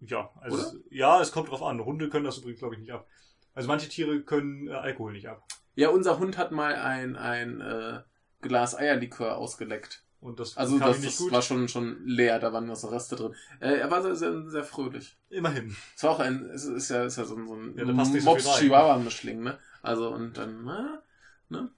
Ja, 0.00 0.30
also 0.40 0.56
Oder? 0.58 0.66
es, 0.66 0.76
ja, 0.90 1.20
es 1.20 1.32
kommt 1.32 1.50
drauf 1.50 1.62
an. 1.62 1.82
Hunde 1.82 2.10
können 2.10 2.26
das 2.26 2.38
übrigens, 2.38 2.58
glaube 2.58 2.74
ich, 2.74 2.80
nicht 2.80 2.92
ab. 2.92 3.06
Also 3.54 3.68
manche 3.68 3.88
Tiere 3.88 4.20
können 4.22 4.68
äh, 4.68 4.72
Alkohol 4.72 5.12
nicht 5.12 5.28
ab. 5.28 5.42
Ja, 5.76 5.88
unser 5.88 6.18
Hund 6.18 6.36
hat 6.36 6.52
mal 6.52 6.74
ein, 6.74 7.16
ein 7.16 7.60
äh, 7.62 8.00
Glas 8.42 8.76
Eierlikör 8.76 9.38
ausgeleckt. 9.38 10.03
Und 10.24 10.40
das 10.40 10.56
Also 10.56 10.78
das, 10.78 11.02
das 11.02 11.30
war 11.30 11.42
schon, 11.42 11.68
schon 11.68 12.02
leer, 12.06 12.38
da 12.38 12.50
waren 12.50 12.64
noch 12.64 12.76
so 12.76 12.88
Reste 12.88 13.14
drin. 13.14 13.34
Äh, 13.60 13.74
er 13.74 13.90
war 13.90 14.00
sehr, 14.00 14.16
sehr, 14.16 14.48
sehr 14.48 14.64
fröhlich. 14.64 15.18
Immerhin. 15.28 15.76
Es 15.94 16.02
war 16.02 16.12
auch 16.12 16.18
ein, 16.18 16.46
es 16.46 16.64
ist 16.64 16.88
ja, 16.88 17.04
ist 17.04 17.18
ja 17.18 17.26
so 17.26 17.36
ein, 17.36 17.46
so 17.46 17.54
ein 17.54 17.74
Ja. 17.76 17.84
Mops-Chihuahua-Mischling, 17.84 19.42
ne? 19.42 19.58
Also, 19.82 20.08
und 20.14 20.38
dann, 20.38 20.64
na, 20.64 21.02
ne? 21.50 21.70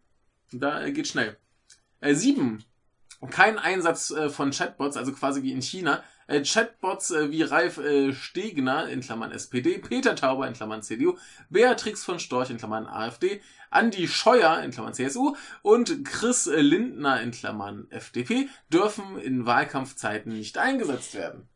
Da 0.52 0.84
äh, 0.84 0.92
geht 0.92 1.08
schnell. 1.08 1.36
Äh, 2.00 2.14
sieben. 2.14 2.62
Kein 3.30 3.58
Einsatz 3.58 4.10
äh, 4.10 4.28
von 4.28 4.50
Chatbots, 4.50 4.96
also 4.96 5.12
quasi 5.12 5.42
wie 5.42 5.52
in 5.52 5.62
China. 5.62 6.02
Äh, 6.28 6.42
Chatbots 6.42 7.10
äh, 7.12 7.30
wie 7.30 7.42
Ralf 7.42 7.78
äh, 7.78 8.12
Stegner, 8.12 8.88
in 8.88 9.00
Klammern 9.00 9.32
SPD, 9.32 9.78
Peter 9.78 10.14
Tauber, 10.16 10.46
in 10.48 10.54
Klammern 10.54 10.82
CDU, 10.82 11.16
Beatrix 11.50 12.04
von 12.04 12.18
Storch, 12.18 12.50
in 12.50 12.58
Klammern 12.58 12.86
AfD, 12.86 13.40
Andi 13.70 14.06
Scheuer, 14.08 14.60
in 14.62 14.70
Klammern 14.70 14.92
CSU 14.94 15.34
und 15.62 16.04
Chris 16.04 16.46
äh, 16.46 16.60
Lindner, 16.60 17.20
in 17.22 17.30
Klammern 17.30 17.86
FDP, 17.90 18.48
dürfen 18.72 19.18
in 19.18 19.46
Wahlkampfzeiten 19.46 20.32
nicht 20.32 20.58
eingesetzt 20.58 21.14
werden. 21.14 21.48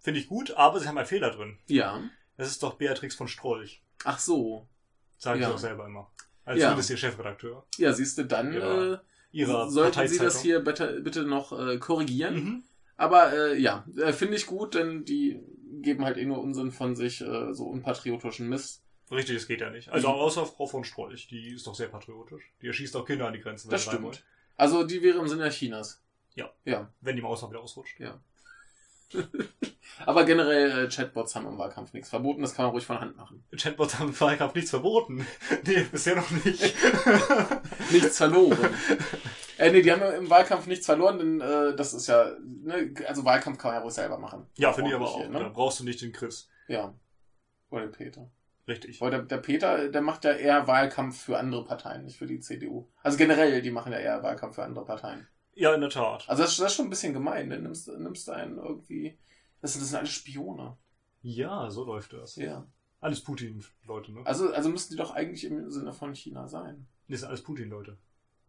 Finde 0.00 0.20
ich 0.20 0.28
gut, 0.28 0.52
aber 0.52 0.80
sie 0.80 0.86
haben 0.88 0.98
einen 0.98 1.06
Fehler 1.06 1.30
drin. 1.30 1.58
Ja. 1.66 2.00
Das 2.36 2.48
ist 2.48 2.62
doch 2.62 2.74
Beatrix 2.74 3.14
von 3.14 3.28
Strolch. 3.28 3.82
Ach 4.04 4.18
so. 4.18 4.68
Sagen 5.18 5.40
Ja. 5.40 5.46
sie 5.48 5.52
doch 5.52 5.58
selber 5.60 5.86
immer. 5.86 6.10
Als 6.44 6.60
Ja. 6.60 6.66
zumindest 6.68 6.90
ihr 6.90 6.96
Chefredakteur. 6.98 7.64
Ja, 7.78 7.92
siehst 7.92 8.18
du, 8.18 8.24
dann 8.24 8.52
Ja. 8.52 9.00
Ihrer 9.34 9.68
sollten 9.70 10.06
Sie 10.08 10.18
das 10.18 10.40
hier 10.40 10.60
bitte, 10.60 11.00
bitte 11.00 11.24
noch 11.24 11.52
äh, 11.58 11.78
korrigieren. 11.78 12.34
Mhm. 12.34 12.62
Aber 12.96 13.32
äh, 13.32 13.58
ja, 13.60 13.84
äh, 13.96 14.12
finde 14.12 14.36
ich 14.36 14.46
gut, 14.46 14.74
denn 14.74 15.04
die 15.04 15.40
geben 15.82 16.04
halt 16.04 16.16
eh 16.16 16.24
nur 16.24 16.40
Unsinn 16.40 16.70
von 16.70 16.94
sich, 16.94 17.20
äh, 17.20 17.52
so 17.52 17.64
unpatriotischen 17.64 18.48
Mist. 18.48 18.82
Richtig, 19.10 19.36
das 19.36 19.48
geht 19.48 19.60
ja 19.60 19.70
nicht. 19.70 19.88
Also 19.90 20.08
Mhm. 20.08 20.14
außer 20.14 20.46
Frau 20.46 20.66
von 20.66 20.84
Strolch, 20.84 21.26
die 21.26 21.48
ist 21.54 21.66
doch 21.66 21.74
sehr 21.74 21.88
patriotisch. 21.88 22.52
Die 22.62 22.68
erschießt 22.68 22.94
auch 22.96 23.04
Kinder 23.04 23.26
an 23.26 23.32
die 23.32 23.40
Grenzen. 23.40 23.68
Das 23.70 23.82
stimmt. 23.82 24.02
wollen. 24.04 24.16
Also 24.56 24.84
die 24.84 25.02
wäre 25.02 25.18
im 25.18 25.26
Sinne 25.28 25.50
Chinas. 25.50 26.00
Ja. 26.36 26.50
Ja. 26.64 26.92
Wenn 27.00 27.16
die 27.16 27.22
Maus 27.22 27.42
mal 27.42 27.50
wieder 27.50 27.60
ausrutscht. 27.60 27.96
Aber 30.06 30.24
generell, 30.24 30.84
äh, 30.86 30.88
Chatbots 30.88 31.34
haben 31.36 31.46
im 31.46 31.56
Wahlkampf 31.58 31.92
nichts 31.92 32.08
verboten, 32.10 32.42
das 32.42 32.54
kann 32.54 32.64
man 32.66 32.72
ruhig 32.72 32.84
von 32.86 33.00
Hand 33.00 33.16
machen. 33.16 33.44
Chatbots 33.56 33.98
haben 33.98 34.08
im 34.08 34.20
Wahlkampf 34.20 34.54
nichts 34.54 34.70
verboten. 34.70 35.26
nee, 35.66 35.86
bisher 35.90 36.16
noch 36.16 36.30
nicht. 36.30 36.74
Nichts 37.92 38.18
verloren. 38.18 38.58
äh, 39.58 39.70
nee, 39.70 39.82
die 39.82 39.92
haben 39.92 40.02
im 40.14 40.30
Wahlkampf 40.30 40.66
nichts 40.66 40.86
verloren, 40.86 41.18
denn 41.18 41.40
äh, 41.40 41.76
das 41.76 41.94
ist 41.94 42.06
ja, 42.06 42.32
ne, 42.44 42.92
also 43.06 43.24
Wahlkampf 43.24 43.58
kann 43.58 43.70
man 43.70 43.76
ja 43.78 43.82
ruhig 43.82 43.94
selber 43.94 44.18
machen. 44.18 44.46
ja, 44.56 44.72
finde 44.72 44.90
ich 44.90 44.96
aber 44.96 45.06
auch. 45.08 45.18
hier, 45.18 45.28
Da 45.28 45.38
Ne? 45.40 45.50
brauchst 45.52 45.80
du 45.80 45.84
nicht 45.84 46.00
den 46.02 46.12
Chris. 46.12 46.48
Ja. 46.68 46.94
Oder 47.70 47.82
den 47.86 47.92
Peter. 47.92 48.30
Richtig. 48.66 49.00
Weil 49.00 49.10
der, 49.10 49.22
der 49.22 49.36
Peter, 49.38 49.88
der 49.88 50.00
macht 50.00 50.24
ja 50.24 50.32
eher 50.32 50.66
Wahlkampf 50.66 51.20
für 51.22 51.38
andere 51.38 51.64
Parteien, 51.64 52.04
nicht 52.04 52.16
für 52.18 52.26
die 52.26 52.40
CDU. 52.40 52.88
Also 53.02 53.18
generell, 53.18 53.60
die 53.62 53.70
machen 53.70 53.92
ja 53.92 53.98
eher 53.98 54.22
Wahlkampf 54.22 54.54
für 54.56 54.64
andere 54.64 54.84
Parteien. 54.86 55.28
Ja, 55.54 55.74
in 55.74 55.82
der 55.82 55.90
Tat. 55.90 56.24
Also 56.28 56.42
das, 56.42 56.52
ist- 56.52 56.60
das 56.60 56.70
ist 56.72 56.76
schon 56.76 56.86
ein 56.86 56.90
bisschen 56.90 57.12
gemein. 57.12 57.48
Ne? 57.48 57.58
Nimmst, 57.58 57.86
nimmst 57.88 58.28
einen 58.30 58.56
irgendwie 58.58 59.18
Das 59.64 59.72
sind, 59.72 59.80
das 59.80 59.88
sind 59.88 59.98
alles 59.98 60.10
Spione. 60.10 60.76
Ja, 61.22 61.70
so 61.70 61.84
läuft 61.84 62.12
das. 62.12 62.36
Ja. 62.36 62.66
Alles 63.00 63.22
Putin-Leute, 63.24 64.12
ne? 64.12 64.20
Also, 64.26 64.52
also 64.52 64.68
müssten 64.68 64.92
die 64.92 64.98
doch 64.98 65.12
eigentlich 65.12 65.42
im 65.44 65.70
Sinne 65.70 65.94
von 65.94 66.14
China 66.14 66.46
sein. 66.48 66.86
Das 67.08 67.20
sind 67.20 67.30
alles 67.30 67.42
Putin-Leute. 67.42 67.96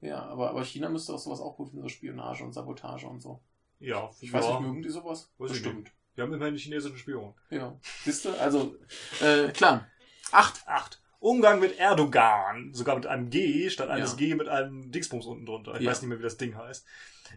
Ja, 0.02 0.24
aber, 0.24 0.50
aber 0.50 0.66
China 0.66 0.90
müsste 0.90 1.14
auch 1.14 1.18
sowas 1.20 1.40
auch 1.40 1.56
finden, 1.56 1.82
so 1.82 1.88
Spionage 1.88 2.44
und 2.44 2.52
Sabotage 2.52 3.08
und 3.08 3.22
so. 3.22 3.42
Ja, 3.80 4.10
Ich 4.20 4.34
weiß 4.34 4.46
nicht, 4.46 4.60
mögen 4.60 4.82
die 4.82 4.90
sowas? 4.90 5.32
Weiß 5.38 5.52
Bestimmt. 5.52 5.90
Wir 6.16 6.26
haben 6.26 6.34
immerhin 6.34 6.54
die 6.56 6.60
chinesischen 6.60 6.98
Spionen. 6.98 7.34
Ja. 7.50 7.80
Wisst 8.04 8.26
ihr? 8.26 8.38
Also, 8.42 8.76
äh, 9.22 9.54
klar. 9.54 9.88
Acht. 10.34 10.68
Acht. 10.68 11.02
Umgang 11.20 11.62
mit 11.62 11.80
Erdogan. 11.80 12.74
Sogar 12.74 12.96
mit 12.96 13.08
einem 13.08 13.30
G 13.30 13.70
statt 13.70 13.88
eines 13.88 14.12
Ja. 14.12 14.18
G 14.18 14.36
mit 14.36 14.50
einem 14.50 14.92
Dingsbums 14.92 15.28
unten 15.28 15.46
drunter. 15.46 15.76
Ich 15.76 15.82
Ja. 15.84 15.92
weiß 15.92 16.02
nicht 16.02 16.10
mehr, 16.10 16.20
wie 16.20 16.24
das 16.24 16.36
Ding 16.36 16.58
heißt. 16.58 16.86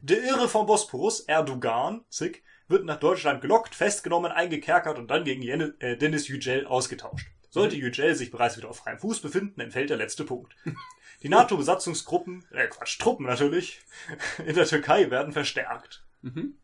Der 0.03 0.21
Irre 0.25 0.49
vom 0.49 0.67
Bosporus, 0.67 1.21
Erdogan, 1.21 2.05
zick, 2.09 2.43
wird 2.69 2.85
nach 2.85 3.01
Deutschland 3.01 3.41
gelockt, 3.41 3.75
festgenommen, 3.75 4.31
eingekerkert 4.31 4.99
und 4.99 5.09
dann 5.09 5.25
gegen 5.25 5.43
Jen 5.43 5.81
äh, 5.81 5.97
Dennis 5.97 6.29
Yücel 6.29 6.67
ausgetauscht. 6.67 7.27
Sollte 7.51 7.77
Mhm. 7.77 7.83
Yücel 7.83 8.15
sich 8.15 8.31
bereits 8.31 8.57
wieder 8.59 8.69
auf 8.69 8.79
freiem 8.79 8.99
Fuß 8.99 9.21
befinden, 9.21 9.61
entfällt 9.61 9.91
der 9.91 9.97
letzte 9.97 10.25
Punkt. 10.25 10.55
Die 11.23 11.29
NATO-Besatzungsgruppen, 11.29 12.45
äh 12.53 12.69
Quatsch, 12.69 12.99
Truppen 13.01 13.27
natürlich, 13.27 13.81
in 14.47 14.55
der 14.55 14.67
Türkei 14.67 15.11
werden 15.11 15.33
verstärkt. 15.33 16.05
Mhm. 16.23 16.59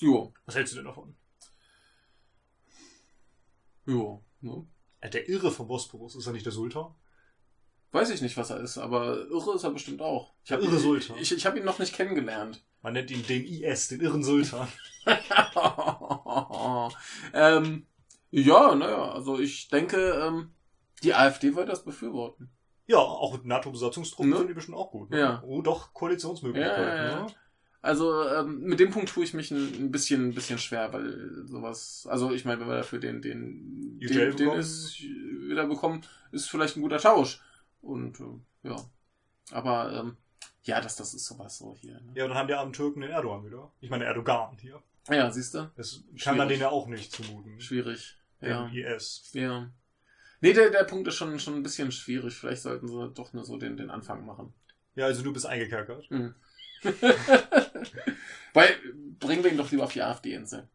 Jo. 0.00 0.32
Was 0.46 0.54
hältst 0.56 0.72
du 0.72 0.76
denn 0.78 0.86
davon? 0.86 1.14
Jo. 3.86 4.22
Ne? 4.40 4.66
Äh, 5.00 5.10
Der 5.10 5.28
Irre 5.28 5.50
vom 5.52 5.68
Bosporus, 5.68 6.16
ist 6.16 6.26
er 6.26 6.32
nicht 6.32 6.46
der 6.46 6.52
Sultan? 6.52 6.94
Weiß 7.92 8.10
ich 8.10 8.20
nicht, 8.20 8.36
was 8.36 8.50
er 8.50 8.60
ist, 8.60 8.78
aber 8.78 9.16
irre 9.30 9.54
ist 9.54 9.62
er 9.64 9.70
bestimmt 9.70 10.02
auch. 10.02 10.34
Ich 10.44 10.52
hab 10.52 10.60
irre 10.60 10.78
Sultan. 10.78 11.16
Ich, 11.18 11.32
ich 11.32 11.46
habe 11.46 11.58
ihn 11.58 11.64
noch 11.64 11.78
nicht 11.78 11.94
kennengelernt. 11.94 12.62
Man 12.82 12.92
nennt 12.92 13.10
ihn 13.10 13.26
den 13.26 13.44
IS, 13.44 13.88
den 13.88 14.00
irren 14.00 14.22
Sultan. 14.22 14.68
ähm, 17.32 17.86
ja, 18.30 18.74
naja, 18.74 19.12
also 19.12 19.38
ich 19.38 19.68
denke, 19.68 19.96
ähm, 20.22 20.50
die 21.02 21.14
AfD 21.14 21.54
wird 21.54 21.68
das 21.68 21.84
befürworten. 21.84 22.50
Ja, 22.86 22.98
auch 22.98 23.32
mit 23.32 23.44
NATO-Besatzungstruppen 23.44 24.30
Ne? 24.30 24.38
sind 24.38 24.48
die 24.48 24.54
bestimmt 24.54 24.76
auch 24.76 24.90
gut. 24.90 25.10
Ne? 25.10 25.18
Ja. 25.18 25.42
Oh, 25.44 25.60
doch, 25.60 25.92
Koalitionsmöglichkeiten. 25.92 26.84
Ja, 26.84 27.08
ja. 27.08 27.20
Ne? 27.22 27.26
Also 27.82 28.28
ähm, 28.28 28.62
mit 28.62 28.80
dem 28.80 28.90
Punkt 28.90 29.10
tue 29.10 29.22
ich 29.22 29.34
mich 29.34 29.50
ein, 29.50 29.72
ein 29.78 29.90
bisschen, 29.92 30.28
ein 30.28 30.34
bisschen 30.34 30.58
schwer, 30.58 30.92
weil 30.92 31.46
sowas, 31.46 32.06
also 32.10 32.32
ich 32.32 32.44
meine, 32.44 32.60
wenn 32.60 32.68
wir 32.68 32.78
dafür 32.78 32.98
den, 32.98 33.22
den, 33.22 33.98
den, 34.00 34.08
den 34.08 34.36
bekommen? 34.36 34.58
ist 34.58 35.00
wieder 35.00 35.66
bekommen, 35.66 36.02
ist 36.32 36.50
vielleicht 36.50 36.76
ein 36.76 36.82
guter 36.82 36.98
Tausch. 36.98 37.40
Und 37.82 38.18
äh, 38.18 38.68
ja, 38.68 38.76
aber 39.52 39.92
ähm, 39.92 40.16
ja, 40.66 40.80
das, 40.80 40.96
das 40.96 41.14
ist 41.14 41.24
sowas 41.24 41.58
so 41.58 41.76
hier. 41.80 41.94
Ne? 41.94 42.12
Ja, 42.14 42.24
und 42.24 42.30
dann 42.30 42.38
haben 42.38 42.48
die 42.48 42.54
armen 42.54 42.72
Türken 42.72 43.00
den 43.00 43.10
Erdogan 43.10 43.44
wieder. 43.46 43.70
Ich 43.80 43.88
meine 43.90 44.04
Erdogan 44.04 44.56
hier. 44.60 44.82
Ja, 45.08 45.30
siehst 45.30 45.54
du, 45.54 45.70
Das 45.76 46.02
kann 46.20 46.36
man 46.36 46.48
denen 46.48 46.62
ja 46.62 46.68
auch 46.70 46.88
nicht 46.88 47.12
zumuten. 47.12 47.60
schwierig. 47.60 48.16
Ja, 48.40 48.66
IS. 48.68 49.30
ja. 49.32 49.70
Nee, 50.40 50.52
der, 50.52 50.70
der 50.70 50.84
Punkt 50.84 51.08
ist 51.08 51.14
schon, 51.14 51.38
schon 51.38 51.54
ein 51.54 51.62
bisschen 51.62 51.90
schwierig. 51.92 52.34
Vielleicht 52.34 52.62
sollten 52.62 52.88
sie 52.88 53.10
doch 53.14 53.32
nur 53.32 53.44
so 53.44 53.56
den, 53.56 53.76
den 53.76 53.88
Anfang 53.90 54.26
machen. 54.26 54.52
Ja, 54.94 55.06
also 55.06 55.22
du 55.22 55.32
bist 55.32 55.46
eingekerkert. 55.46 56.10
Mhm. 56.10 56.34
Weil, 58.52 58.68
bringen 59.18 59.44
wir 59.44 59.50
ihn 59.50 59.56
doch 59.56 59.70
lieber 59.70 59.84
auf 59.84 59.92
die 59.92 60.02
AfD-Insel. 60.02 60.68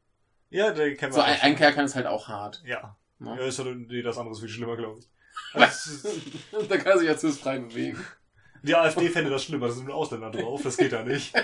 Ja, 0.49 0.71
der 0.71 0.95
kennen 0.95 1.13
wir 1.13 1.15
So, 1.17 1.21
ein, 1.21 1.39
ein 1.41 1.55
Kerkern 1.55 1.85
ist 1.85 1.95
halt 1.95 2.07
auch 2.07 2.27
hart. 2.27 2.61
Ja. 2.65 2.97
Ne? 3.19 3.35
Ja, 3.37 3.45
ist 3.45 3.59
ja 3.59 3.65
nee, 3.65 4.01
das 4.01 4.17
andere 4.17 4.33
ist 4.33 4.39
viel 4.41 4.49
schlimmer, 4.49 4.77
glaube 4.77 4.99
ich. 4.99 5.07
Also, 5.53 6.09
da 6.67 6.77
kann 6.77 6.93
er 6.93 6.97
sich 6.99 7.07
jetzt 7.07 7.25
frei 7.39 7.59
bewegen. 7.59 8.03
Die 8.63 8.75
AfD 8.75 9.09
fände 9.09 9.29
das 9.29 9.43
schlimmer, 9.43 9.67
da 9.67 9.73
sind 9.73 9.85
nur 9.85 9.95
Ausländer 9.95 10.31
drauf. 10.31 10.61
Das 10.63 10.77
geht 10.77 10.91
ja 10.91 11.03
nicht. 11.03 11.33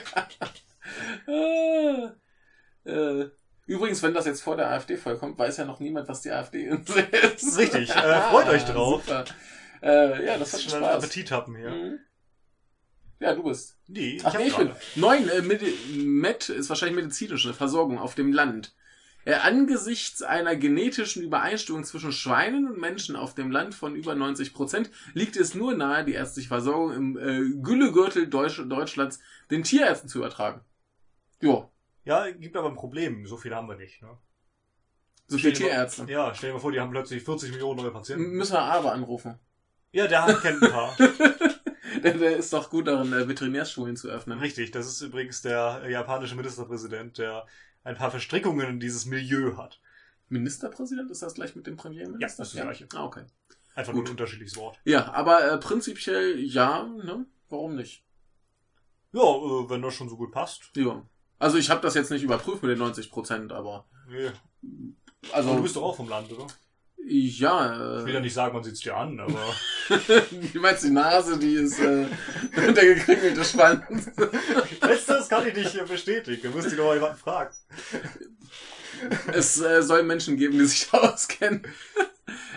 Äh, 2.85 3.25
übrigens, 3.65 4.01
wenn 4.01 4.13
das 4.13 4.25
jetzt 4.25 4.41
vor 4.41 4.55
der 4.55 4.71
AfD 4.71 4.95
vollkommt, 4.95 5.37
weiß 5.37 5.57
ja 5.57 5.65
noch 5.65 5.81
niemand, 5.81 6.07
was 6.07 6.21
die 6.21 6.31
AfD 6.31 6.63
ist. 6.63 7.57
Richtig, 7.57 7.89
äh, 7.89 8.21
freut 8.21 8.47
euch 8.47 8.63
drauf. 8.63 9.03
Äh, 9.79 10.25
ja, 10.25 10.39
das 10.39 10.53
hat 10.53 10.61
Schon 10.61 10.79
Spaß. 10.79 11.03
Appetit 11.03 11.31
haben 11.31 11.55
hier. 11.55 11.69
Mhm. 11.69 11.99
Ja, 13.19 13.35
du 13.35 13.43
bist. 13.43 13.77
Nee, 13.87 14.15
ich 14.15 14.25
Ach 14.25 14.33
hab 14.33 14.41
nee, 14.41 14.47
ich 14.47 14.55
bin. 14.55 14.71
Neun, 14.95 15.29
äh, 15.29 15.41
Medi 15.41 15.71
Med 16.03 16.49
ist 16.49 16.69
wahrscheinlich 16.69 16.95
medizinische 16.95 17.53
Versorgung 17.53 17.99
auf 17.99 18.15
dem 18.15 18.31
Land. 18.33 18.73
Äh, 19.27 19.33
angesichts 19.33 20.21
einer 20.21 20.55
genetischen 20.55 21.21
Übereinstimmung 21.21 21.83
zwischen 21.83 22.13
Schweinen 22.13 22.65
und 22.65 22.79
Menschen 22.79 23.17
auf 23.17 23.35
dem 23.35 23.51
Land 23.51 23.75
von 23.75 23.93
über 23.95 24.15
90 24.15 24.53
Prozent 24.53 24.89
liegt 25.13 25.35
es 25.35 25.53
nur 25.53 25.75
nahe, 25.75 26.05
die 26.05 26.13
ärztliche 26.13 26.47
Versorgung 26.47 26.93
im 26.93 27.17
äh, 27.17 27.61
Güllegürtel 27.61 28.27
Deutsch 28.27 28.61
Deutschlands 28.65 29.19
den 29.51 29.63
Tierärzten 29.63 30.07
zu 30.07 30.19
übertragen. 30.19 30.61
Jo, 31.41 31.69
Ja, 32.05 32.31
gibt 32.31 32.55
aber 32.55 32.69
ein 32.69 32.75
Problem. 32.75 33.25
So 33.27 33.35
viele 33.35 33.55
haben 33.57 33.67
wir 33.67 33.75
nicht. 33.75 34.01
Ne? 34.01 34.17
so 35.27 35.37
viele 35.37 35.51
dir 35.51 35.63
mal- 35.65 35.69
Tierärzte. 35.71 36.05
Ja, 36.09 36.33
stell 36.33 36.51
dir 36.51 36.53
mal 36.53 36.59
vor, 36.61 36.71
die 36.71 36.79
haben 36.79 36.91
plötzlich 36.91 37.21
40 37.21 37.51
Millionen 37.51 37.81
neue 37.81 37.91
Patienten. 37.91 38.29
Müssen 38.31 38.53
wir 38.53 38.61
aber 38.61 38.93
anrufen. 38.93 39.37
Ja, 39.91 40.07
der 40.07 40.25
hat 40.25 40.41
kennt 40.41 40.63
ein 40.63 40.71
paar. 40.71 40.95
Der, 42.03 42.13
der 42.13 42.37
ist 42.37 42.53
doch 42.53 42.69
gut 42.69 42.85
darin, 42.87 43.11
äh, 43.11 43.27
Veterinärschulen 43.27 43.95
zu 43.95 44.07
öffnen. 44.09 44.37
Richtig, 44.39 44.69
das 44.71 44.85
ist 44.87 45.01
übrigens 45.01 45.41
der 45.41 45.81
äh, 45.83 45.91
japanische 45.91 46.35
Ministerpräsident, 46.35 47.17
der 47.17 47.47
ein 47.87 47.95
paar 47.95 48.11
Verstrickungen 48.11 48.67
in 48.69 48.79
dieses 48.79 49.05
Milieu 49.05 49.55
hat. 49.57 49.79
Ministerpräsident 50.29 51.09
ist 51.09 51.21
das 51.21 51.33
gleich 51.35 51.55
mit 51.55 51.67
dem 51.67 51.77
Premierminister? 51.77 52.19
Ja, 52.19 52.27
das 52.27 52.47
ist 52.49 52.55
das 52.55 52.61
Gleiche. 52.63 52.87
Ah, 52.93 53.05
okay. 53.05 53.23
Einfach 53.75 53.93
Gut. 53.93 54.03
nur 54.03 54.09
ein 54.09 54.11
unterschiedliches 54.11 54.57
Wort. 54.57 54.77
Ja, 54.83 55.13
aber 55.13 55.51
äh, 55.51 55.57
prinzipiell 55.57 56.37
ja, 56.39 56.83
ne? 56.83 57.25
Warum 57.49 57.75
nicht? 57.75 58.03
Ja, 59.13 59.21
äh, 59.21 59.69
wenn 59.69 59.81
das 59.81 59.93
schon 59.93 60.09
so 60.09 60.17
gut 60.17 60.31
passt. 60.31 60.71
Ja. 60.75 61.01
Also 61.39 61.57
ich 61.57 61.69
habe 61.69 61.81
das 61.81 61.93
jetzt 61.93 62.11
nicht 62.11 62.23
überprüft 62.23 62.61
mit 62.61 62.71
den 62.71 62.79
90 62.79 63.09
Prozent, 63.09 63.51
aber 63.53 63.85
Nee. 64.09 64.31
also 65.31 65.49
Aber 65.49 65.57
du 65.57 65.63
bist 65.63 65.75
doch 65.75 65.83
auch 65.83 65.95
vom 65.95 66.09
Land, 66.09 66.31
oder? 66.31 66.47
Ja. 67.09 67.99
Ich 67.99 68.05
will 68.05 68.13
ja 68.13 68.19
Äh, 68.19 68.21
nicht 68.21 68.33
sagen, 68.33 68.53
man 68.53 68.63
sieht's 68.63 68.79
dir 68.81 68.95
an, 68.95 69.19
aber 69.19 69.39
du 70.53 70.59
meinst 70.59 70.83
die 70.83 70.89
Nase, 70.89 71.37
die 71.39 71.53
ist 71.53 71.79
äh, 71.79 72.05
der 72.55 72.95
gekringelte 72.95 73.43
Schwanz. 73.43 74.09
letzteres 74.81 75.29
kann 75.29 75.47
ich 75.47 75.55
nicht 75.55 75.75
äh, 75.75 75.83
bestätigen. 75.85 76.41
Du 76.43 76.49
musst 76.49 76.69
dich 76.69 76.77
doch 76.77 76.85
mal 76.85 76.95
jemanden 76.95 77.17
fragen. 77.17 77.53
es 79.33 79.59
äh, 79.61 79.81
soll 79.83 80.03
Menschen 80.03 80.37
geben, 80.37 80.57
die 80.57 80.65
sich 80.65 80.89
da 80.89 80.97
auskennen. 81.13 81.65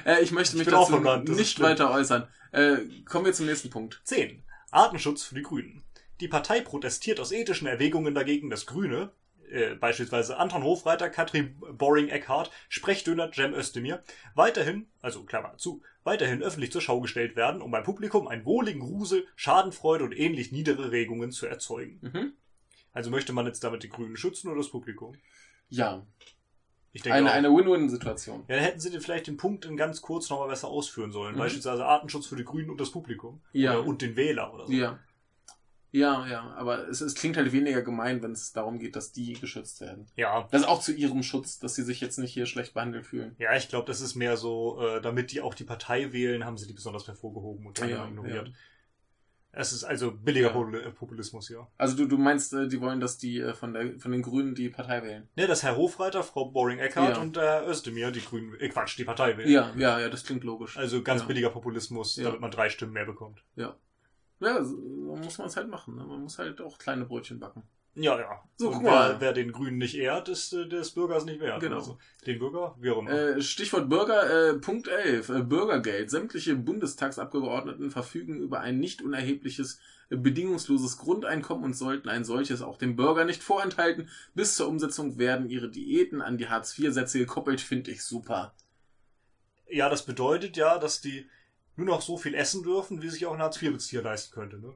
äh, 0.05 0.21
ich 0.23 0.33
möchte 0.33 0.57
Ich 0.57 0.67
mich 0.67 0.75
auch 0.75 0.91
dazu 0.91 1.33
ist 1.33 1.39
nicht 1.39 1.61
weiter 1.61 1.91
äußern. 1.91 2.27
Äh, 2.53 2.77
kommen 3.05 3.27
wir 3.27 3.33
zum 3.33 3.47
nächsten 3.47 3.71
Punkt. 3.71 4.01
10. 4.05 4.43
Artenschutz 4.71 5.23
für 5.25 5.35
die 5.35 5.43
Grünen. 5.43 5.83
Die 6.21 6.29
Partei 6.29 6.61
protestiert 6.61 7.21
aus 7.21 7.33
ethischen 7.33 7.67
Erwägungen 7.67 8.15
dagegen, 8.15 8.51
dass 8.51 8.67
Grüne, 8.67 9.11
äh, 9.51 9.75
beispielsweise 9.75 10.37
Anton 10.39 10.63
Hofreiter, 10.63 11.11
Katrin 11.11 11.57
Boring-Eckardt, 11.73 12.51
Sprechdöner 12.69 13.31
Cem 13.33 13.55
Özdemir, 13.55 14.03
weiterhin, 14.35 14.87
also 15.01 15.25
Klammer 15.25 15.57
zu, 15.57 15.83
weiterhin 16.05 16.43
öffentlich 16.43 16.73
zur 16.73 16.81
Schau 16.81 17.01
gestellt 17.01 17.37
werden, 17.37 17.61
um 17.63 17.71
beim 17.71 17.85
Publikum 17.85 18.29
einen 18.29 18.45
wohligen 18.45 18.81
Grusel, 18.81 19.27
Schadenfreude 19.37 20.05
und 20.05 20.19
ähnlich 20.19 20.53
niedere 20.53 20.91
Regungen 20.93 21.31
zu 21.33 21.47
erzeugen. 21.47 21.99
Mhm. 22.03 22.33
Also 22.93 23.11
möchte 23.11 23.33
man 23.33 23.47
jetzt 23.47 23.63
damit 23.63 23.83
die 23.83 23.89
Grünen 23.89 24.17
schützen 24.17 24.49
oder 24.49 24.59
das 24.59 24.71
Publikum? 24.71 25.15
Ja, 25.69 26.05
Ich 26.93 27.03
denke 27.03 27.17
eine, 27.19 27.31
auch. 27.31 27.35
eine 27.35 27.49
Win-Win-Situation. 27.51 28.45
Ja, 28.49 28.57
dann 28.57 28.65
hätten 28.65 28.81
sie 28.81 28.91
den 28.91 29.01
vielleicht 29.01 29.29
den 29.29 29.37
Punkt 29.37 29.65
in 29.65 29.77
ganz 29.77 30.01
kurz 30.03 30.29
nochmal 30.29 30.49
besser 30.49 30.67
ausführen 30.69 31.13
sollen. 31.13 31.35
Mhm. 31.35 31.39
Beispielsweise 31.39 31.85
Artenschutz 31.85 32.27
für 32.27 32.37
die 32.37 32.45
Grünen 32.45 32.71
und 32.71 32.81
das 32.81 32.91
Publikum. 32.91 33.41
Ja. 33.53 33.79
Oder, 33.79 33.87
und 33.87 34.03
den 34.03 34.17
Wähler 34.17 34.53
oder 34.53 34.67
so. 34.67 34.73
Ja. 34.73 34.99
Ja, 35.93 36.27
ja, 36.29 36.43
aber 36.57 36.89
es, 36.89 37.01
es 37.01 37.15
klingt 37.15 37.37
halt 37.37 37.51
weniger 37.53 37.83
gemein, 37.83 38.23
wenn 38.23 38.33
es 38.33 38.53
darum 38.53 38.79
geht, 38.79 38.95
dass 38.97 39.11
die 39.13 39.33
geschützt 39.33 39.81
werden. 39.81 40.07
ja. 40.17 40.47
Das 40.51 40.63
ist 40.63 40.69
auch 40.69 40.81
zu 40.81 40.93
ihrem 40.93 41.23
Schutz, 41.23 41.59
dass 41.59 41.75
sie 41.75 41.83
sich 41.83 42.01
jetzt 42.01 42.19
nicht 42.19 42.33
hier 42.33 42.47
schlecht 42.47 42.75
behandelt 42.75 43.07
fühlen. 43.07 43.35
Ja, 43.39 43.57
ich 43.57 43.69
glaube, 43.69 43.87
das 43.87 44.01
ist 44.01 44.15
mehr 44.15 44.37
so, 44.37 44.81
äh, 44.81 45.01
damit 45.01 45.33
die 45.33 45.41
auch 45.41 45.55
die 45.55 45.65
Partei 45.65 46.13
wählen, 46.13 46.45
haben 46.45 46.57
sie 46.59 46.67
die 46.69 46.75
besonders 46.75 47.09
hervorgehoben 47.09 47.67
und 47.67 47.81
dann 47.81 47.89
Ja, 47.91 48.07
ignoriert. 48.07 48.49
ja. 48.49 48.55
Es 49.53 49.73
ist 49.73 49.83
also 49.83 50.13
billiger 50.13 50.55
Ja. 50.55 50.79
Äh, 50.79 50.93
Populismus 50.93 51.49
hier. 51.49 51.67
Also 51.77 51.97
du, 51.97 52.07
du 52.07 52.19
meinst, 52.19 52.53
äh, 52.53 52.69
die 52.69 52.81
wollen, 52.81 53.01
dass 53.01 53.19
die 53.19 53.41
äh, 53.41 53.53
von, 53.53 53.73
der, 53.75 53.99
von 53.99 54.13
den 54.13 54.23
Grünen 54.23 54.55
die 54.55 54.69
Partei 54.69 55.03
wählen? 55.03 55.29
Ne, 55.35 55.49
das 55.49 55.65
Herr 55.65 55.77
Hofreiter, 55.77 56.23
Frau 56.23 56.45
Boring-Eckardt 56.53 57.17
Ja. 57.17 57.21
und 57.21 57.35
der 57.35 57.67
Özdemir, 57.69 58.13
die 58.13 58.21
Grünen, 58.25 58.55
äh, 58.61 58.69
Quatsch, 58.69 58.97
die 58.97 59.03
Partei 59.03 59.37
wählen. 59.37 59.51
Ja, 59.51 59.73
ja, 59.77 59.99
ja, 59.99 60.09
das 60.09 60.23
klingt 60.23 60.45
logisch. 60.45 60.77
Also 60.77 61.03
ganz 61.03 61.23
ja. 61.23 61.27
billiger 61.27 61.51
Populismus, 61.51 62.15
Ja. 62.15 62.27
damit 62.27 62.41
man 62.41 62.53
drei 62.53 62.69
Stimmen 62.69 62.93
mehr 62.93 63.07
bekommt. 63.07 63.43
Ja, 63.57 63.75
so 64.41 64.65
so 64.65 65.17
muss 65.17 65.39
man 65.39 65.49
es 65.49 65.57
halt 65.57 65.69
machen. 65.69 65.97
Ne? 65.97 66.05
Man 66.05 66.23
muss 66.23 66.39
halt 66.39 66.61
auch 66.61 66.79
kleine 66.79 67.05
Brötchen 67.05 67.39
backen. 67.39 67.63
Ja, 67.95 68.19
ja. 68.19 68.43
So, 68.57 68.71
guck 68.71 68.85
wer, 68.85 68.91
mal. 68.91 69.21
wer 69.21 69.33
den 69.33 69.51
Grünen 69.51 69.79
nicht 69.79 69.97
ehrt, 69.97 70.29
ist 70.29 70.53
äh, 70.53 70.69
des 70.69 70.93
Bürgers 70.93 71.25
nicht 71.25 71.41
wert. 71.41 71.61
Genau. 71.61 71.77
Also, 71.77 71.99
den 72.25 72.39
Bürger, 72.39 72.77
wie 72.79 72.91
auch 72.91 72.99
immer. 72.99 73.11
Äh, 73.11 73.43
Stichwort 73.43 73.89
Bürger, 73.89 74.51
äh, 74.51 74.55
Punkt 74.55 74.87
11, 74.87 75.29
äh, 75.29 75.43
Bürgergeld. 75.43 76.09
Sämtliche 76.09 76.55
Bundestagsabgeordneten 76.55 77.91
verfügen 77.91 78.41
über 78.41 78.61
ein 78.61 78.79
nicht 78.79 79.03
unerhebliches, 79.03 79.81
äh, 80.09 80.17
bedingungsloses 80.17 80.99
Grundeinkommen 80.99 81.65
und 81.65 81.75
sollten 81.75 82.09
ein 82.09 82.25
solches 82.25 82.63
auch 82.63 82.79
dem 82.79 82.95
Bürger 82.95 83.25
nicht 83.25 83.43
vorenthalten. 83.43 84.09
Bis 84.35 84.55
zur 84.55 84.69
Umsetzung 84.69 85.19
werden 85.19 85.51
ihre 85.51 85.69
Diäten 85.69 86.23
an 86.23 86.39
die 86.39 86.49
Hartz-IV-Sätze 86.49 87.19
gekoppelt, 87.19 87.61
finde 87.61 87.91
ich 87.91 88.05
super. 88.05 88.55
Ja, 89.69 89.89
das 89.89 90.07
bedeutet 90.07 90.57
ja, 90.57 90.79
dass 90.79 91.01
die 91.01 91.27
nur 91.77 91.87
noch 91.87 92.03
so 92.03 92.17
viel 92.17 92.35
essen 92.35 92.63
dürfen, 92.63 93.03
wie 93.03 93.09
sich 93.09 93.27
auch 93.27 93.33
ein 93.35 93.41
Hartz-IV-Bezieher 93.41 94.03
leisten 94.03 94.35
könnte. 94.35 94.59
Ne? 94.59 94.75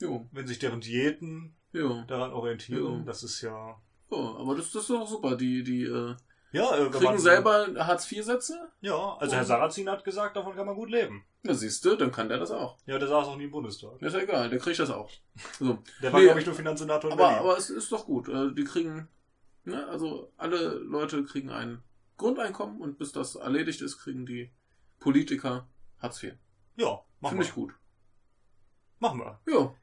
Jo, 0.00 0.26
Wenn 0.32 0.46
sich 0.46 0.58
deren 0.58 0.80
Diäten 0.80 1.54
jo. 1.72 2.02
daran 2.06 2.32
orientieren, 2.32 2.98
Ja. 3.00 3.04
das 3.04 3.22
ist 3.22 3.40
ja 3.42 3.80
Ja, 4.10 4.16
aber 4.36 4.54
das, 4.54 4.70
das 4.72 4.82
ist 4.82 4.90
doch 4.90 5.06
super. 5.06 5.36
Die, 5.36 5.62
die 5.62 5.82
äh, 5.82 6.14
Ja, 6.52 6.76
äh, 6.78 6.88
kriegen 6.90 7.18
selber 7.18 7.66
Hartz-IV-Sätze. 7.76 8.70
Ja, 8.80 9.16
also 9.18 9.34
Herr 9.36 9.44
Sarrazin 9.44 9.90
hat 9.90 10.04
gesagt, 10.04 10.36
davon 10.36 10.54
kann 10.54 10.64
man 10.66 10.76
gut 10.76 10.88
leben. 10.90 11.24
Na 11.42 11.52
siehst 11.54 11.84
du, 11.84 11.94
dann 11.94 12.10
kann 12.10 12.28
der 12.28 12.38
das 12.38 12.50
auch. 12.50 12.78
Ja, 12.86 12.98
der 12.98 13.06
saß 13.08 13.28
auch 13.28 13.36
nie 13.36 13.44
im 13.44 13.50
Bundestag. 13.50 14.00
Ist 14.00 14.14
ja 14.14 14.20
egal, 14.20 14.48
der 14.50 14.58
kriegt 14.58 14.78
das 14.78 14.90
auch. 14.90 15.10
So. 15.58 15.78
Der 16.02 16.12
war, 16.12 16.20
Nee, 16.20 16.26
glaube 16.26 16.40
ich, 16.40 16.46
nur 16.46 16.54
Finanzsenator 16.54 17.10
in 17.10 17.18
Aber, 17.18 17.28
Berlin. 17.28 17.38
aber 17.40 17.56
es 17.58 17.70
ist 17.70 17.92
doch 17.92 18.06
gut. 18.06 18.28
Äh, 18.28 18.54
Die 18.54 18.64
kriegen, 18.64 19.08
ne, 19.64 19.86
also 19.88 20.32
alle 20.36 20.74
Leute 20.78 21.22
kriegen 21.24 21.50
ein 21.50 21.82
Grundeinkommen 22.16 22.80
und 22.80 22.98
bis 22.98 23.12
das 23.12 23.34
erledigt 23.36 23.82
ist, 23.82 23.98
kriegen 23.98 24.26
die 24.26 24.50
Politiker 24.98 25.68
Hartz 26.00 26.22
IV. 26.22 26.34
ja, 26.76 27.02
machen 27.20 27.32
Finde 27.32 27.44
ich 27.46 27.54
gut. 27.54 27.74
Machen 28.98 29.20
wir. 29.20 29.40
Ja. 29.46 29.74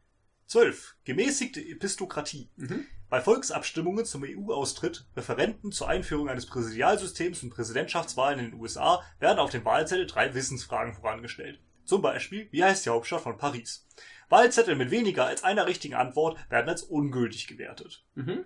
12. 0.47 0.97
Gemäßigte 1.03 1.61
Epistokratie. 1.61 2.49
Mhm. 2.55 2.85
Bei 3.09 3.21
Volksabstimmungen 3.21 4.05
zum 4.05 4.23
EU-Austritt, 4.23 5.07
Referenten 5.15 5.71
zur 5.71 5.87
Einführung 5.87 6.27
eines 6.27 6.45
Präsidialsystems 6.45 7.43
und 7.43 7.51
Präsidentschaftswahlen 7.51 8.39
in 8.39 8.51
den 8.51 8.59
USA 8.59 9.03
werden 9.19 9.39
auf 9.39 9.51
dem 9.51 9.63
Wahlzettel 9.63 10.07
drei 10.07 10.33
Wissensfragen 10.33 10.93
vorangestellt. 10.93 11.59
Zum 11.85 12.01
Beispiel, 12.01 12.47
wie 12.51 12.63
heißt 12.63 12.85
die 12.85 12.89
Hauptstadt 12.89 13.21
von 13.21 13.37
Paris? 13.37 13.87
Wahlzettel 14.29 14.75
mit 14.75 14.89
weniger 14.91 15.25
als 15.25 15.43
einer 15.43 15.67
richtigen 15.67 15.93
Antwort 15.93 16.37
werden 16.49 16.67
als 16.67 16.83
ungültig 16.83 17.47
gewertet. 17.47 18.03
Mhm. 18.15 18.45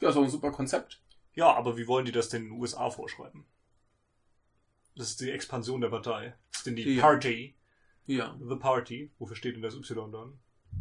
Ja, 0.00 0.10
ist 0.10 0.16
auch 0.16 0.24
ein 0.24 0.30
super 0.30 0.50
Konzept. 0.50 1.00
Ja, 1.32 1.52
aber 1.54 1.76
wie 1.76 1.86
wollen 1.86 2.04
die 2.04 2.12
das 2.12 2.28
denn 2.28 2.42
in 2.42 2.48
den 2.50 2.60
USA 2.60 2.90
vorschreiben? 2.90 3.46
Das 4.96 5.10
ist 5.10 5.20
die 5.20 5.30
Expansion 5.30 5.80
der 5.80 5.88
Partei. 5.88 6.34
Das 6.50 6.60
ist 6.60 6.66
denn 6.66 6.76
die 6.76 6.94
Ja. 6.94 7.02
Party. 7.02 7.54
Ja. 8.06 8.36
The 8.46 8.56
Party. 8.56 9.10
Wofür 9.18 9.36
steht 9.36 9.56
denn 9.56 9.62
das 9.62 9.74
Y 9.74 10.10
dann? 10.12 10.38